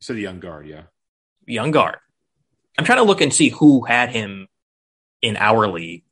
[0.00, 0.82] You said a young guard, yeah.
[1.46, 1.96] young guard.
[2.78, 4.48] I'm trying to look and see who had him
[5.20, 6.04] in our league.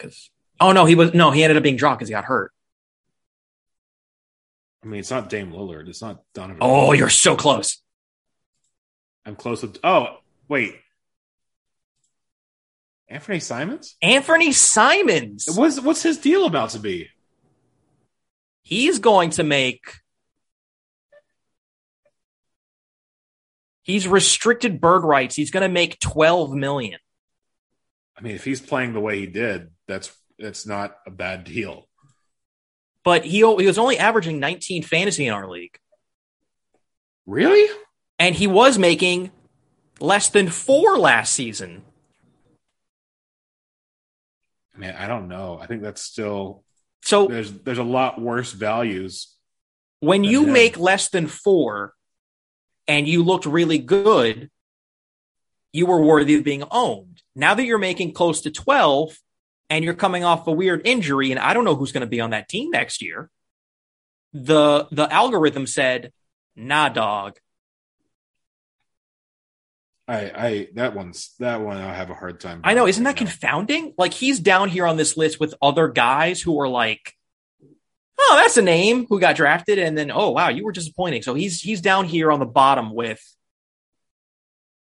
[0.00, 2.52] Because oh no, he was no, he ended up being dropped because he got hurt.
[4.82, 5.88] I mean, it's not Dame Lillard.
[5.88, 6.58] It's not Donovan.
[6.62, 7.82] Oh, you're so close.
[9.26, 9.78] I'm close with.
[9.84, 10.74] Oh, wait.
[13.08, 13.96] Anthony Simons?
[14.00, 15.48] Anthony Simons.
[15.52, 17.08] What's what's his deal about to be?
[18.62, 19.96] He's going to make.
[23.82, 25.34] He's restricted bird rights.
[25.34, 27.00] He's going to make 12 million.
[28.16, 31.88] I mean, if he's playing the way he did, that's that's not a bad deal.
[33.04, 35.76] But he, he was only averaging 19 fantasy in our league.
[37.26, 37.68] Really?
[38.18, 39.30] And he was making
[40.00, 41.82] less than four last season.
[44.76, 45.58] Man, I don't know.
[45.60, 46.64] I think that's still
[47.02, 49.34] So there's there's a lot worse values.
[50.00, 50.52] when you Yeah.
[50.52, 51.94] make less than four
[52.88, 54.50] and you looked really good,
[55.72, 57.22] you were worthy of being owned.
[57.36, 59.18] Now that you're making close to 12
[59.70, 62.20] and you're coming off a weird injury, and I don't know who's going to be
[62.20, 63.30] on that team next year,
[64.32, 66.12] the the algorithm said,
[66.56, 67.38] nah, dog.
[70.08, 72.60] I I that one's that one I have a hard time.
[72.64, 73.18] I know, isn't that now.
[73.18, 73.94] confounding?
[73.96, 77.14] Like he's down here on this list with other guys who are like,
[78.18, 81.22] oh, that's a name who got drafted, and then oh wow, you were disappointing.
[81.22, 83.22] So he's he's down here on the bottom with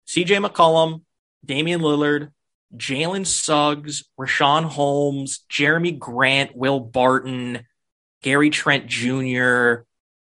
[0.09, 1.03] CJ McCollum,
[1.45, 2.31] Damian Lillard,
[2.77, 7.67] Jalen Suggs, Richaun Holmes, Jerami Grant, Will Barton,
[8.23, 9.83] Gary Trent Jr.,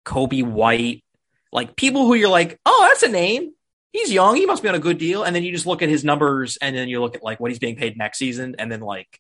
[0.06, 1.04] Coby White,
[1.52, 3.52] like people who you're like, oh, that's a name.
[3.94, 4.36] He's young.
[4.38, 5.24] He must be on a good deal.
[5.24, 7.52] And then you just look at his numbers and then you look at like what
[7.52, 8.56] he's being paid next season.
[8.58, 9.20] And then like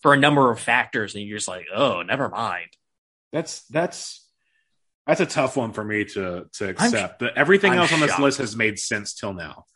[0.00, 2.68] for a number of factors, and you're just like, oh, never mind.
[3.32, 4.26] That's that's
[5.06, 7.18] that's a tough one for me to to I'm- accept.
[7.18, 8.22] But everything I'm else on this shocked.
[8.22, 9.66] list has made sense till now.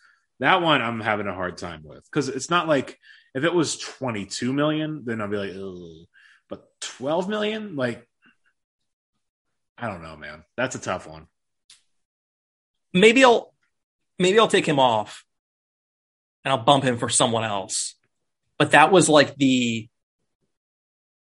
[0.40, 2.98] That one I'm having a hard time with because it's not like
[3.34, 6.08] if it was 22 million, then I'd be like,
[6.48, 8.06] but 12 million, like
[9.78, 10.44] I don't know, man.
[10.56, 11.26] That's a tough one.
[12.92, 13.54] Maybe I'll
[14.18, 15.24] maybe I'll take him off
[16.44, 17.94] and I'll bump him for someone else.
[18.58, 19.88] But that was like the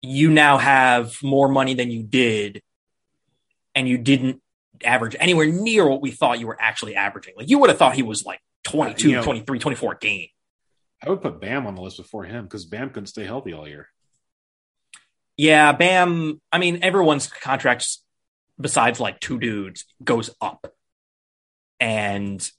[0.01, 2.61] you now have more money than you did,
[3.73, 4.41] and you didn't
[4.83, 7.33] average anywhere near what we thought you were actually averaging.
[7.37, 9.97] Like you would have thought he was like 22, Uh, you know- 23, 24 a
[9.97, 10.27] game.
[11.03, 13.67] I would put Bam on the list before him because Bam couldn't stay healthy all
[13.67, 13.89] year.
[15.37, 16.41] Yeah, Bam.
[16.51, 18.03] I mean, everyone's contracts,
[18.59, 20.73] besides like two dudes, goes up.
[21.79, 22.49] And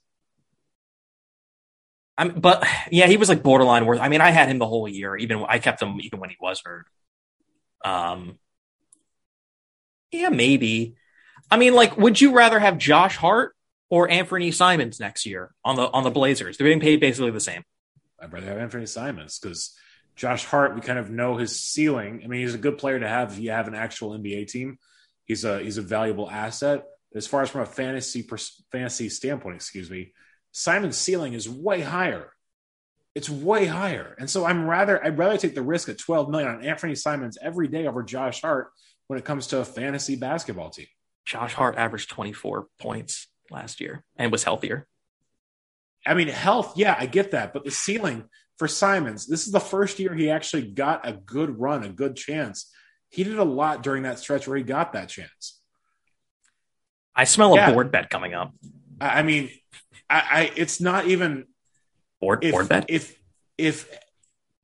[2.17, 3.99] I'm, but yeah, he was like borderline worth.
[3.99, 5.15] I mean, I had him the whole year.
[5.17, 6.85] Even I kept him even when he was hurt.
[7.83, 8.37] Um,
[10.11, 10.95] yeah, maybe.
[11.49, 13.55] I mean, like, would you rather have Josh Hart
[13.89, 16.57] or Anthony Simons next year on the on the Blazers?
[16.57, 17.63] They're getting paid basically the same.
[18.19, 19.77] I'd rather have Anthony Simons because
[20.15, 22.21] Josh Hart, we kind of know his ceiling.
[22.23, 24.79] I mean, he's a good player to have if you have an actual NBA team.
[25.25, 26.85] He's a he's a valuable asset.
[27.11, 30.13] But as far as from a fantasy pers- fantasy standpoint, excuse me,
[30.51, 32.31] Simon's ceiling is way higher.
[33.13, 36.49] It's way higher, and so I'm rather I'd rather take the risk at 12 million
[36.49, 38.69] on Anthony Simons every day over Josh Hart
[39.07, 40.85] when it comes to a fantasy basketball team.
[41.25, 44.87] Josh Hart averaged 24 points last year and was healthier.
[46.05, 48.23] I mean, health, yeah, I get that, but the ceiling
[48.57, 52.15] for Simons, this is the first year he actually got a good run, a good
[52.15, 52.71] chance.
[53.09, 55.59] He did a lot during that stretch where he got that chance.
[57.15, 57.69] I smell Yeah.
[57.69, 58.53] a board bet coming up.
[59.01, 59.49] I mean,
[60.09, 61.45] I, I it's not even
[62.21, 62.85] Board if board bet.
[62.89, 63.17] if
[63.57, 63.89] if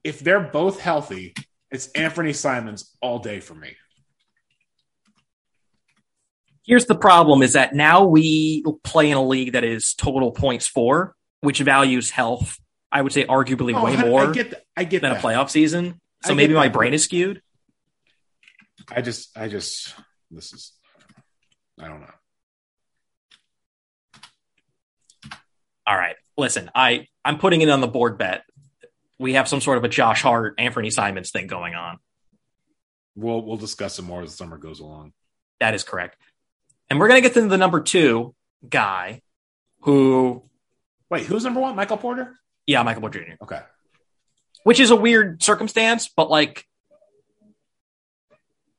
[0.03, 1.33] if they're both healthy,
[1.71, 3.75] it's Anfernee Simons all day for me.
[6.65, 10.67] Here's the problem: is that now we play in a league that is total points
[10.67, 12.57] for, which values health.
[12.91, 14.63] I would say arguably Oh, way more I get that.
[14.77, 15.99] I get than a playoff season.
[16.25, 17.41] So maybe my that, brain is skewed.
[18.89, 19.93] I just, I just,
[20.31, 20.71] this is,
[21.79, 22.07] I don't know.
[25.85, 28.43] All right, listen, I I'm putting it on the board bet.
[29.19, 31.99] We have some sort of a Josh Hart, Anfernee Simons thing going on.
[33.15, 35.11] We'll we'll discuss it more as the summer goes along.
[35.59, 36.17] That is correct.
[36.89, 38.35] And we're gonna get to the number two
[38.67, 39.21] guy,
[39.81, 40.43] who,
[41.09, 41.75] Wait, who's number one?
[41.75, 42.35] Michael Porter.
[42.65, 43.43] yeah, Michael Porter Jr.
[43.43, 43.59] Okay.
[44.63, 46.65] which is a weird circumstance, but like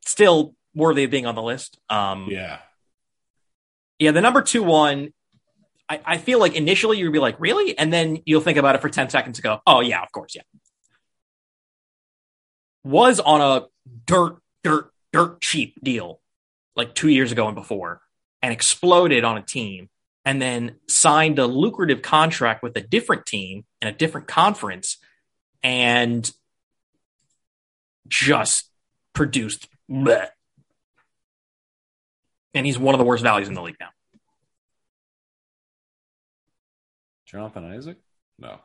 [0.05, 1.79] still worthy of being on the list.
[1.89, 2.59] Um, yeah.
[3.99, 4.11] Yeah.
[4.11, 5.13] the number two one,
[5.89, 7.77] I, I feel like initially you'd be like, really?
[7.79, 10.35] And then you'll think about it for 10 seconds and go, oh, yeah, of course,
[10.35, 10.43] yeah.
[12.83, 13.67] Was on a
[14.07, 16.21] dirt, dirt, dirt cheap deal
[16.77, 18.01] like two years ago and before
[18.43, 19.89] and exploded on a team
[20.25, 24.99] and then signed a lucrative contract with a different team in a different conference
[25.63, 26.31] and
[28.09, 28.71] just
[29.13, 30.29] produced bleh.
[32.55, 33.89] and he's one of the worst values in the league now.
[37.27, 37.99] Jonathan Isaac.
[38.39, 38.61] No.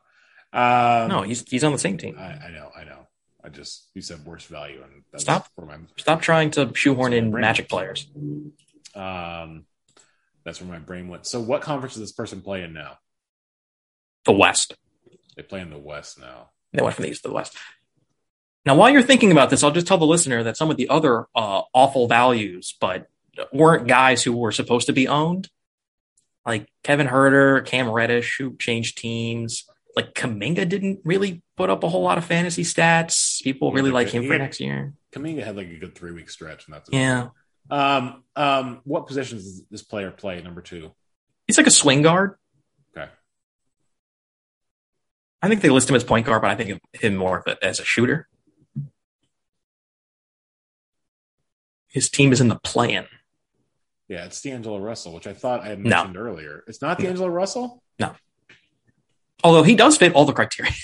[0.54, 2.16] Um, No, he's he's on the same team.
[2.18, 2.70] I, I know.
[2.76, 3.08] I know.
[3.50, 5.48] I just you said worst value, and that's Stop.
[5.56, 8.08] where my Stop trying to shoehorn in magic players.
[8.96, 9.66] um,
[10.44, 11.26] that's where my brain went.
[11.26, 12.98] So, what conference does this person play in now?
[14.26, 14.76] The West.
[15.36, 16.50] They play in the West now.
[16.74, 17.56] They went from the East to the West.
[18.66, 20.90] Now, while you're thinking about this, I'll just tell the listener that some of the
[20.90, 23.08] other uh, awful values, but
[23.52, 25.50] weren't guys who were supposed to be owned,
[26.46, 29.66] like Kevin Huerter, Cam Reddish, who changed teams.
[29.96, 33.29] Like Kuminga didn't really put up a whole lot of fantasy stats.
[33.42, 34.94] People really like him for had- next year.
[35.12, 37.30] Kuminga had like a good three week stretch, and that's Yeah,
[37.70, 40.42] Um, um, what positions does this player play?
[40.42, 40.94] Number two.
[41.48, 42.36] he's like a swing guard.
[42.96, 43.10] Okay.
[45.42, 47.48] I think they list him as point guard, but I think of him more of
[47.48, 48.28] a, as a shooter.
[51.88, 53.06] His team is in the play-in.
[54.08, 55.90] Yeah, it's D'Angelo Russell, which I thought I had No.
[55.90, 56.64] mentioned earlier.
[56.68, 57.84] It's not D'Angelo Russell.
[58.00, 58.14] No,
[59.44, 60.72] although he does fit all the criteria.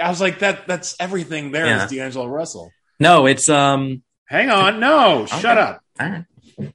[0.00, 0.66] I was like, that.
[0.66, 1.50] That's everything.
[1.52, 2.04] There is Yeah.
[2.04, 2.70] D'Angelo Russell.
[3.00, 4.02] No, it's um.
[4.26, 5.40] Hang on, no, Okay.
[5.40, 5.82] shut up.
[6.00, 6.24] All right,
[6.58, 6.72] I'm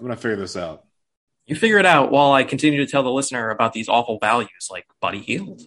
[0.00, 0.82] gonna figure this out.
[1.46, 4.68] you figure it out while I continue to tell the listener about these awful values,
[4.70, 5.62] like Buddy Hield.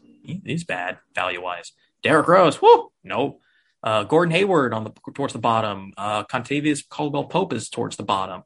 [0.45, 1.71] He's bad value wise.
[2.03, 3.39] Derrick Rose, whoo, no.
[3.81, 5.93] Uh, Gordon Hayward on the towards the bottom.
[5.97, 8.43] Uh, Kentavious Caldwell Pope is towards the bottom.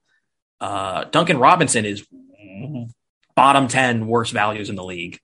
[0.61, 2.05] Uh, Duncan Robinson is
[3.35, 5.19] bottom ten worst values in the league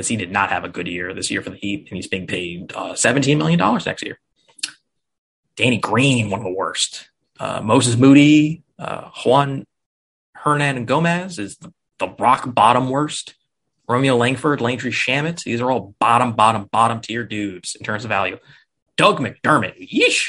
[0.00, 2.06] because he did not have a good year this year for the Heat, and he's
[2.06, 4.18] being paid uh, seventeen million dollars next year.
[5.56, 7.10] Danny Green, one of the worst.
[7.38, 9.66] Uh, Moses Moody, uh, Juan
[10.38, 13.34] Hernangomez is the, the rock bottom worst.
[13.86, 18.08] Romeo Langford, Landry Shamet, these are all bottom, bottom, bottom tier dudes in terms of
[18.08, 18.38] value.
[18.96, 20.28] Doug McDermott, yeesh,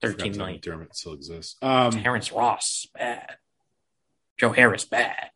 [0.00, 0.60] thirteen million.
[0.60, 1.56] McDermott still exists.
[1.62, 3.38] Um, Terrence Ross, bad.
[4.38, 5.30] Joe Harris, bad.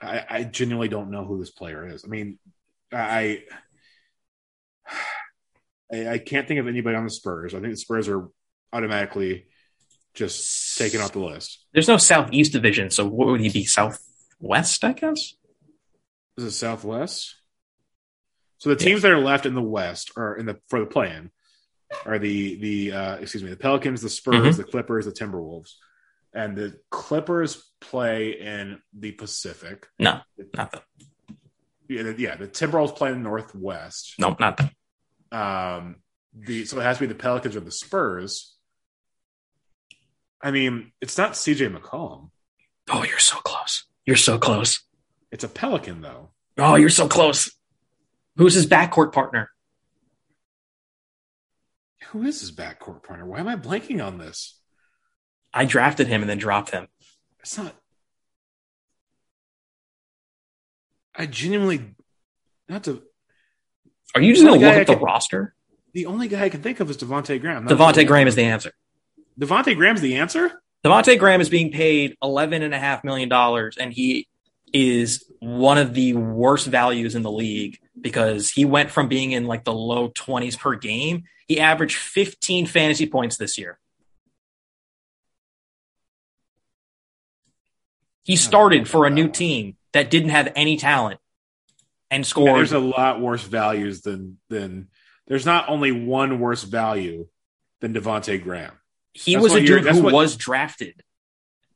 [0.00, 2.04] I, I genuinely don't know who this player is.
[2.04, 2.38] I mean,
[2.92, 3.42] I,
[5.92, 7.54] I I can't think of anybody on the Spurs.
[7.54, 8.28] I think the Spurs are
[8.72, 9.46] automatically
[10.14, 11.64] just taken off the list.
[11.72, 13.64] There's no Southeast division, so what would he be?
[13.64, 15.34] Southwest, I guess.
[16.36, 17.34] Is it Southwest?
[18.58, 21.30] So the teams that are left in the West are in the for the play-in
[22.04, 24.56] are the the uh, excuse me the Pelicans, the Spurs, Mhm.
[24.56, 25.72] the Clippers, the Timberwolves,
[26.34, 29.86] and the Clippers play in the Pacific.
[29.98, 30.20] No,
[30.54, 30.82] not that.
[31.88, 34.14] Yeah, the, yeah, the Timberwolves play in the Northwest.
[34.18, 34.72] No, not that.
[35.32, 35.96] Um,
[36.34, 38.56] the so it has to be the Pelicans or the Spurs.
[40.42, 42.30] I mean, it's not CJ McCollum.
[42.90, 43.84] Oh, you're so close.
[44.04, 44.82] You're so close.
[45.32, 46.30] It's a Pelican though.
[46.58, 47.50] Oh, you're so close.
[48.36, 49.50] Who's his backcourt partner?
[52.10, 53.26] Who is his backcourt partner?
[53.26, 54.60] Why am I blanking on this?
[55.52, 56.86] I drafted him and then dropped him.
[57.46, 57.76] It's not.
[61.14, 61.94] I genuinely
[62.68, 63.04] not to.
[64.16, 65.54] Are you just to look I the roster?
[65.94, 67.64] The only guy I can think of is Devonte Graham.
[67.64, 68.72] Devonte Devontae Graham is the answer.
[69.40, 70.60] Devonte Graham's the answer.
[70.84, 73.32] Devonte Graham is being paid $11.5 million,
[73.78, 74.26] and he
[74.72, 79.46] is one of the worst values in the league because he went from being in
[79.46, 81.22] like the low 20s per game.
[81.46, 83.78] He averaged 15 fantasy points this year.
[88.26, 91.20] He started for a new team that didn't have any talent
[92.10, 92.56] and Yeah, scored.
[92.58, 94.88] there's a lot worse values than than.
[95.28, 97.28] There's not only one worse value
[97.80, 98.72] than Devonte Graham,
[99.12, 101.02] he that's was a dude who what- was drafted.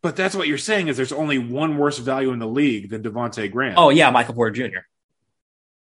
[0.03, 3.03] but that's what you're saying is there's only one worse value in the league than
[3.03, 3.75] Devonte Graham.
[3.77, 4.79] Oh yeah, Michael Porter Jr.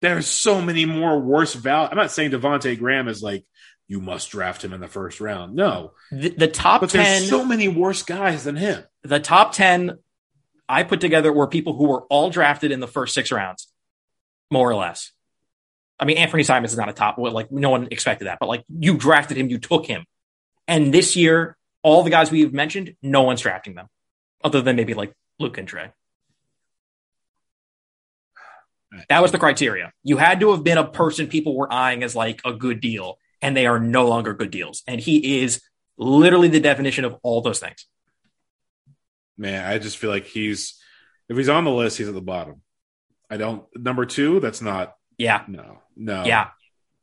[0.02, 1.88] there's so many more worse value.
[1.90, 3.44] I'm not saying Devonte Graham is like
[3.88, 5.54] you must draft him in the first round.
[5.54, 8.82] No, The, the top but 10 there's so many worse guys than him.
[9.02, 9.98] the top 10
[10.68, 13.68] I put together were people who were all drafted in the first 6 rounds.
[14.50, 15.12] More or less.
[15.98, 17.18] I mean, Anfernee Simons is not a top.
[17.18, 20.04] Like no one expected that, but like you drafted him, you took him.
[20.66, 23.88] And this year, all the guys we've mentioned, no one's drafting them,
[24.42, 25.92] other than maybe like Luka and Trae.
[29.08, 29.92] That was the criteria.
[30.02, 33.18] You had to have been a person people were eyeing as like a good deal,
[33.42, 34.82] and they are no longer good deals.
[34.86, 35.62] And he is
[35.96, 37.86] literally the definition of all those things.
[39.36, 40.80] Man, I just feel like he's
[41.28, 42.62] if he's on the list, he's at the bottom.
[43.30, 44.40] I don't number two.
[44.40, 46.24] That's not Yeah, no no.
[46.24, 46.48] yeah.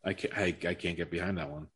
[0.04, 0.36] I can't.
[0.36, 1.68] I, I can't get behind that one.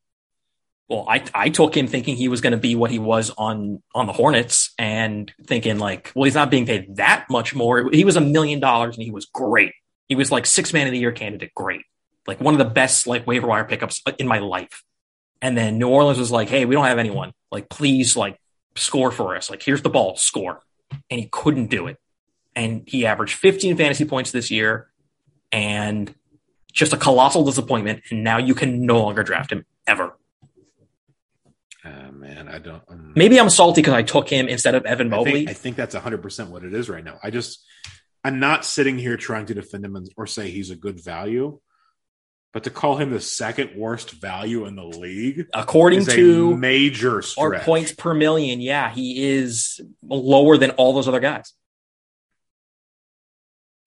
[0.88, 3.82] Well, I I took him thinking he was going to be what he was on
[3.94, 7.90] on the Hornets, and thinking like, well, he's not being paid that much more.
[7.92, 9.74] He was a million dollars, and he was great.
[10.08, 11.82] He was like six man of the year candidate, great,
[12.28, 14.84] like one of the best like waiver wire pickups in my life.
[15.42, 17.34] And then New Orleans was like, hey, we don't have anyone.
[17.52, 18.40] Like, please, like
[18.76, 19.50] score for us.
[19.50, 20.62] Like, here's the ball, score.
[21.10, 21.98] And he couldn't do it.
[22.56, 24.88] And he averaged 15 fantasy points this year,
[25.52, 26.14] and
[26.72, 28.04] just a colossal disappointment.
[28.12, 30.18] And now you can no longer draft him ever.
[31.84, 32.82] Ah, man, I don't.
[32.90, 35.32] um, Maybe I'm salty because I took him instead of Evan I Mobley.
[35.34, 37.20] think, I think that's 100 percent what it is right now.
[37.22, 37.64] I just
[38.24, 41.60] I'm not sitting here trying to defend him or say he's a good value,
[42.56, 46.56] but to call him the second worst value in the league According is a to
[46.56, 47.64] major stretch.
[47.64, 51.52] points per million, yeah, he is lower than all those other guys.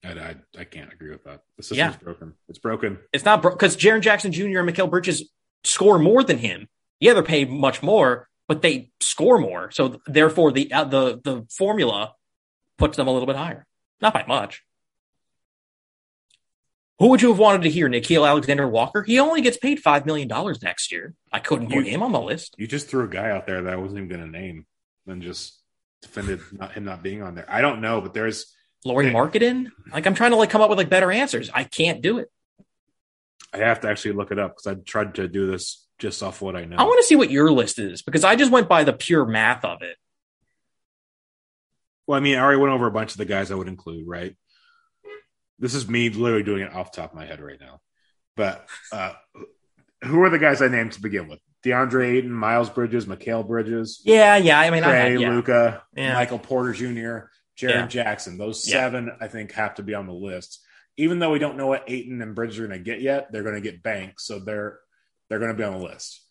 [0.05, 1.41] I, I, I can't agree with that.
[1.57, 1.95] The system's Yeah.
[2.03, 2.33] broken.
[2.47, 2.99] It's broken.
[3.11, 4.59] It's not because Jaren Jackson Jr.
[4.59, 5.27] and Mikal Bridges
[5.63, 6.67] score more than him.
[6.99, 9.71] Yeah, they're paid much more, but they score more.
[9.71, 12.13] So therefore, the uh, the the formula
[12.77, 13.65] puts them a little bit higher,
[13.99, 14.61] not by much.
[16.99, 17.89] Who would you have wanted to hear?
[17.89, 19.03] Nickeil Alexander Walker?
[19.03, 21.13] He only gets paid five million dollars next year.
[21.31, 22.55] I couldn't put You- him on the list.
[22.57, 24.65] You just threw a guy out there that I wasn't even going to name,
[25.07, 25.57] and just
[26.01, 27.45] defended not, him not being on there.
[27.49, 28.53] I don't know, but there's
[28.85, 29.11] Lauri.
[29.11, 29.71] Markkanen?
[29.91, 31.49] Like I'm trying to like come up with like better answers.
[31.53, 32.29] I can't do it.
[33.53, 36.41] I have to actually look it up because I tried to do this just off
[36.41, 36.75] what I know.
[36.77, 39.25] I want to see what your list is because I just went by the pure
[39.25, 39.97] math of it.
[42.07, 44.07] Well, I mean, I already went over a bunch of the guys I would include,
[44.07, 44.35] right?
[45.59, 47.81] This is me literally doing it off the top of my head right now.
[48.35, 49.13] But uh,
[50.03, 51.39] who are the guys I named to begin with?
[51.65, 54.57] DeAndre Ayton, Miles Bridges, Mikal Bridges, Yeah, yeah.
[54.59, 55.29] I mean, I Trae, had, yeah.
[55.31, 56.13] Luka, Yeah.
[56.13, 57.29] Michael Porter Jr., Jaren
[57.61, 57.87] Yeah.
[57.87, 58.37] Jackson.
[58.37, 60.65] Those seven, I think, have to be on the list.
[60.95, 63.43] Even though we don't know what Ayton and Bridges are going to get yet, they're
[63.43, 64.79] going to get banked, so they're
[65.29, 66.21] they're going to be on the list.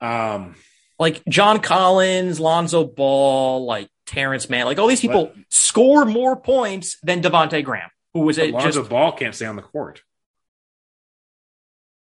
[0.00, 0.56] Um,
[0.98, 6.98] like John Collins, Lonzo Ball, like Terance Mann, like all these people score more points
[7.02, 8.90] than Devonte Graham, who was it Lonzo just.
[8.90, 10.02] Ball can't stay on the court.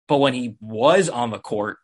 [0.07, 1.77] But when he was on the court,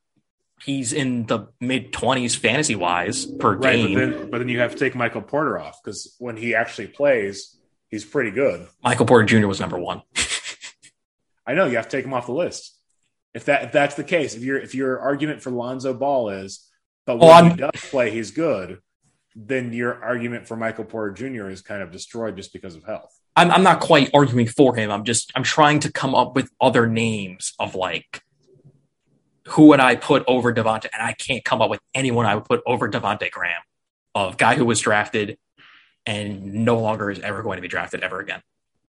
[0.61, 3.93] he's in the mid twenties fantasy wise per Right, game.
[3.93, 6.87] but then but then you have to take Michael Porter off because when he actually
[6.87, 7.57] plays,
[7.89, 8.67] he's pretty good.
[8.83, 9.47] Michael Porter Jr.
[9.47, 10.01] was number one.
[11.45, 12.77] I know you have to take him off the list.
[13.33, 16.69] If that if that's the case, if your if your argument for Lonzo Ball is,
[17.05, 18.79] but when Oh, he does play, he's good,
[19.35, 21.49] then your argument for Michael Porter Jr.
[21.49, 23.13] is kind of destroyed just because of health.
[23.35, 24.91] I'm, I'm not quite arguing for him.
[24.91, 28.21] I'm just I'm trying to come up with other names of like
[29.49, 32.45] who would I put over Devonte, and I can't come up with anyone I would
[32.45, 33.61] put over Devonte Graham,
[34.15, 35.37] of guy who was drafted
[36.05, 38.41] and no longer is ever going to be drafted ever again.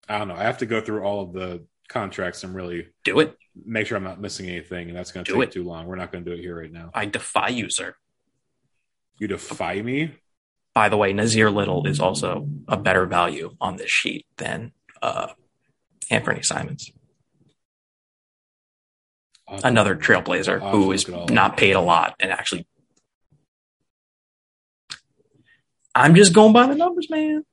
[0.08, 0.34] I don't know.
[0.34, 3.36] I have to go through all of the contracts and really Do it.
[3.64, 5.52] make sure I'm not missing anything, and that's going to Do take it.
[5.52, 5.86] too long.
[5.86, 6.90] We're not going to do it here right now.
[6.94, 7.94] I defy you, sir.
[9.18, 10.12] You defy me.
[10.80, 14.72] By the way, Nassir Little is also a better value on this sheet than
[15.02, 15.26] uh,
[16.10, 16.90] Anfernee Simons,
[19.46, 22.66] I'll another trailblazer I'll who is not paid a lot and actually.
[25.94, 27.44] I'm just going by the numbers, man.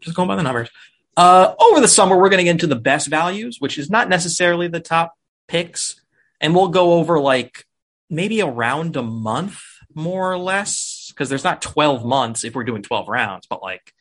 [0.00, 0.68] Just going by the numbers.
[1.16, 4.10] Uh, over the summer, we're going to get into the best values, which is not
[4.10, 5.14] necessarily the top
[5.48, 5.98] picks,
[6.42, 7.64] and we'll go over like
[8.10, 9.62] maybe around a month,
[9.94, 10.89] more or less,
[11.20, 13.92] because there's not 12 months if we're doing 12 rounds, but like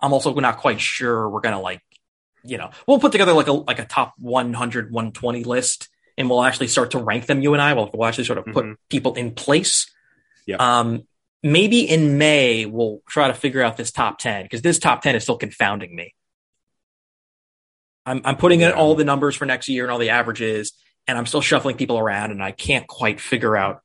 [0.00, 1.80] I'm also not quite sure we're gonna like,
[2.42, 5.88] you know, we'll put together like a like a top 100, 120 list,
[6.18, 7.40] and we'll actually start to rank them.
[7.40, 8.76] You and I will we'll actually sort of put Mhm.
[8.88, 9.88] people in place.
[10.44, 10.56] Yeah.
[10.56, 11.06] Um,
[11.44, 15.14] maybe in May we'll try to figure out this top 10 because this top 10
[15.14, 16.16] is still confounding me.
[18.04, 20.72] I'm I'm putting in all the numbers for next year and all the averages,
[21.06, 23.82] and I'm still shuffling people around, and I can't quite figure out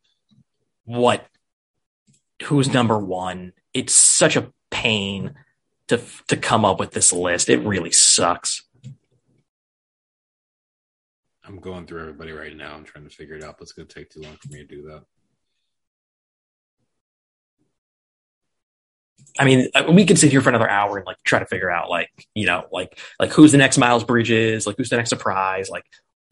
[0.85, 1.23] what
[2.43, 3.53] who's number one.
[3.73, 5.33] It's such a pain
[5.87, 7.49] to to come up with this list.
[7.49, 8.63] It really sucks.
[11.47, 12.73] I'm going through everybody right now.
[12.73, 14.59] I'm trying to figure it out, but it's going to take too long for me
[14.59, 15.03] to do that.
[19.37, 21.69] I mean, uh, we could sit here for another hour and like try to figure
[21.69, 25.09] out like you know like like who's the next Miles Bridges, like who's the next
[25.09, 25.85] surprise, like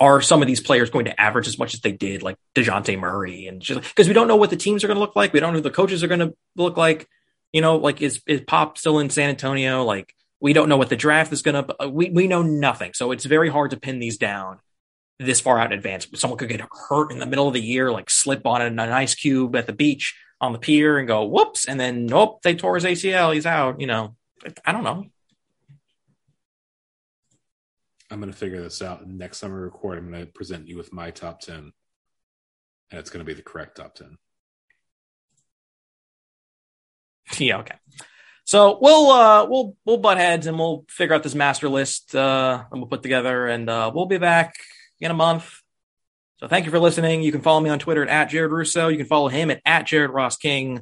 [0.03, 2.99] are some of these players going to average as much as they did, like Dejounte
[2.99, 5.31] Murray, and just because we don't know what the teams are going to look like,
[5.31, 7.07] we don't know who the coaches are going to look like.
[7.53, 9.85] You know, like is is Pop still in San Antonio?
[9.85, 11.83] Like we don't know what the draft is going to.
[11.83, 14.59] Uh, we we know nothing, so it's very hard to pin these down
[15.19, 16.05] this far out in advance.
[16.15, 19.15] Someone could get hurt in the middle of the year, like slip on an ice
[19.15, 22.75] cube at the beach on the pier and go whoops, and then nope, they tore
[22.75, 23.79] his ACL, he's out.
[23.79, 24.15] You know,
[24.65, 25.05] I don't know.
[28.13, 29.07] I'm going to figure this out.
[29.07, 31.55] Next time we record, I'm going to present you with my top 10.
[31.55, 34.17] And it's going to be the correct top 10.
[37.39, 37.75] Yeah, okay.
[38.43, 42.65] So we'll uh we'll we'll butt heads and we'll figure out this master list uh
[42.69, 44.55] and we'll put together and uh we'll be back
[44.99, 45.61] in a month.
[46.37, 47.23] So thank you for listening.
[47.23, 48.89] You can follow me on Twitter at, Jared Russo.
[48.89, 50.81] You can follow him at, at Jared Ross King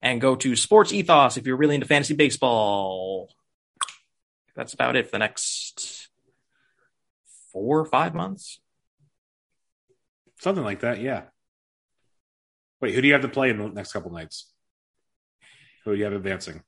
[0.00, 3.28] and go to Sports Ethos if you're really into fantasy baseball.
[4.56, 6.01] That's about it for the next
[7.52, 8.60] four or five months.
[10.40, 11.22] Something like that, yeah.
[12.80, 14.50] Wait, who do you have to play in the next couple nights?
[15.84, 16.62] Who do you have advancing?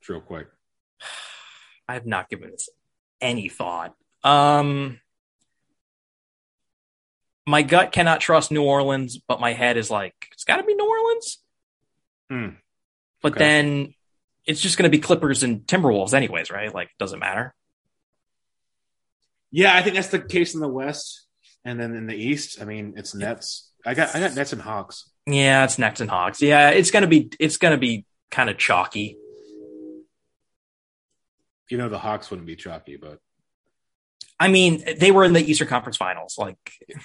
[0.00, 0.46] Just Real quick.
[1.88, 2.68] I have not given this
[3.20, 3.94] any thought.
[4.22, 5.00] Um,
[7.46, 10.74] my gut cannot trust New Orleans, but my head is like, it's got to be
[10.74, 11.38] New Orleans.
[12.30, 12.48] Hmm.
[13.22, 13.38] But Okay.
[13.38, 13.94] then
[14.46, 16.72] it's just going to be Clippers and Timberwolves, anyways, right?
[16.72, 17.54] Like, doesn't matter.
[19.50, 21.26] Yeah, I think that's the case in the West.
[21.64, 23.70] And then in the East, I mean, it's Nets.
[23.84, 25.10] I got I got Nets and Hawks.
[25.26, 26.40] Yeah, it's Nets and Hawks.
[26.40, 29.16] Yeah, it's gonna be it's gonna be kind of chalky.
[31.70, 33.18] You know, the Hawks wouldn't be chalky, but
[34.40, 36.36] I mean, they were in the Eastern Conference Finals.
[36.38, 36.56] Like,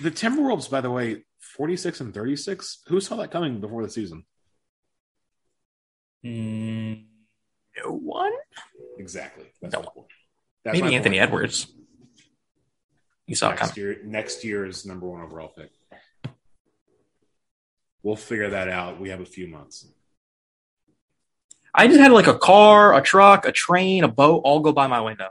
[0.01, 2.83] the Timberwolves, by the way, 46 and 36.
[2.87, 4.23] Who saw that coming before the season?
[6.23, 7.03] mm,
[7.83, 8.31] no one.
[8.97, 9.45] Exactly.
[9.61, 10.05] That's No.
[10.63, 11.27] That's Maybe Anthony point.
[11.27, 11.67] Edwards.
[13.27, 13.75] You saw next coming.
[13.77, 15.71] year next year's number one overall pick.
[18.01, 18.99] We'll figure that out.
[18.99, 19.87] We have a few months.
[21.73, 24.87] I just had like a car, a truck, a train, a boat all go by
[24.87, 25.29] my window.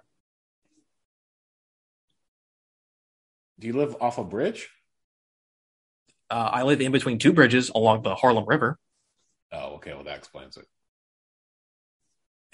[3.59, 4.69] Do you live off a bridge?
[6.31, 8.79] Uh, I live in between two bridges along the Harlem River
[9.53, 9.93] Oh, okay.
[9.93, 10.65] Well, that explains it.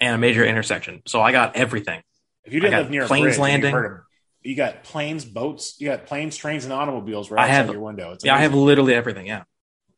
[0.01, 1.01] and a major intersection.
[1.07, 2.01] So I got everything.
[2.43, 3.69] If you didn't live near a planes bridge, landing.
[3.73, 4.01] You, heard
[4.41, 5.75] you got planes, boats.
[5.79, 8.11] You got planes, trains, and automobiles right I outside have- your window.
[8.13, 9.27] It's Yeah, I have literally everything.
[9.27, 9.43] Yeah.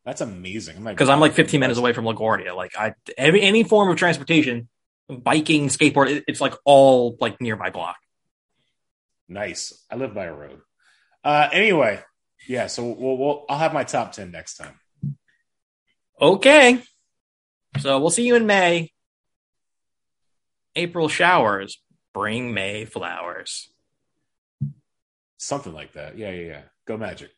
[0.06, 0.84] That's amazing.
[0.84, 2.56] Because I'm like 15 minutes away from LaGuardia.
[2.56, 4.68] Like I, every, any form of transportation,
[5.08, 7.98] biking, skateboard, it- it's like all like near my block.
[9.30, 9.86] Nice.
[9.92, 10.60] I live by a road.
[11.24, 12.00] Uh, anyway,
[12.48, 12.66] yeah.
[12.68, 14.80] So we'll, we'll I'll have my top ten next time.
[16.20, 16.82] Okay.
[17.80, 18.92] So we'll see you in May.
[20.76, 21.80] April showers
[22.14, 23.71] bring May flowers.
[25.42, 26.20] Something like that.
[26.20, 26.62] Yeah, yeah, yeah.
[26.86, 27.32] Go Magic.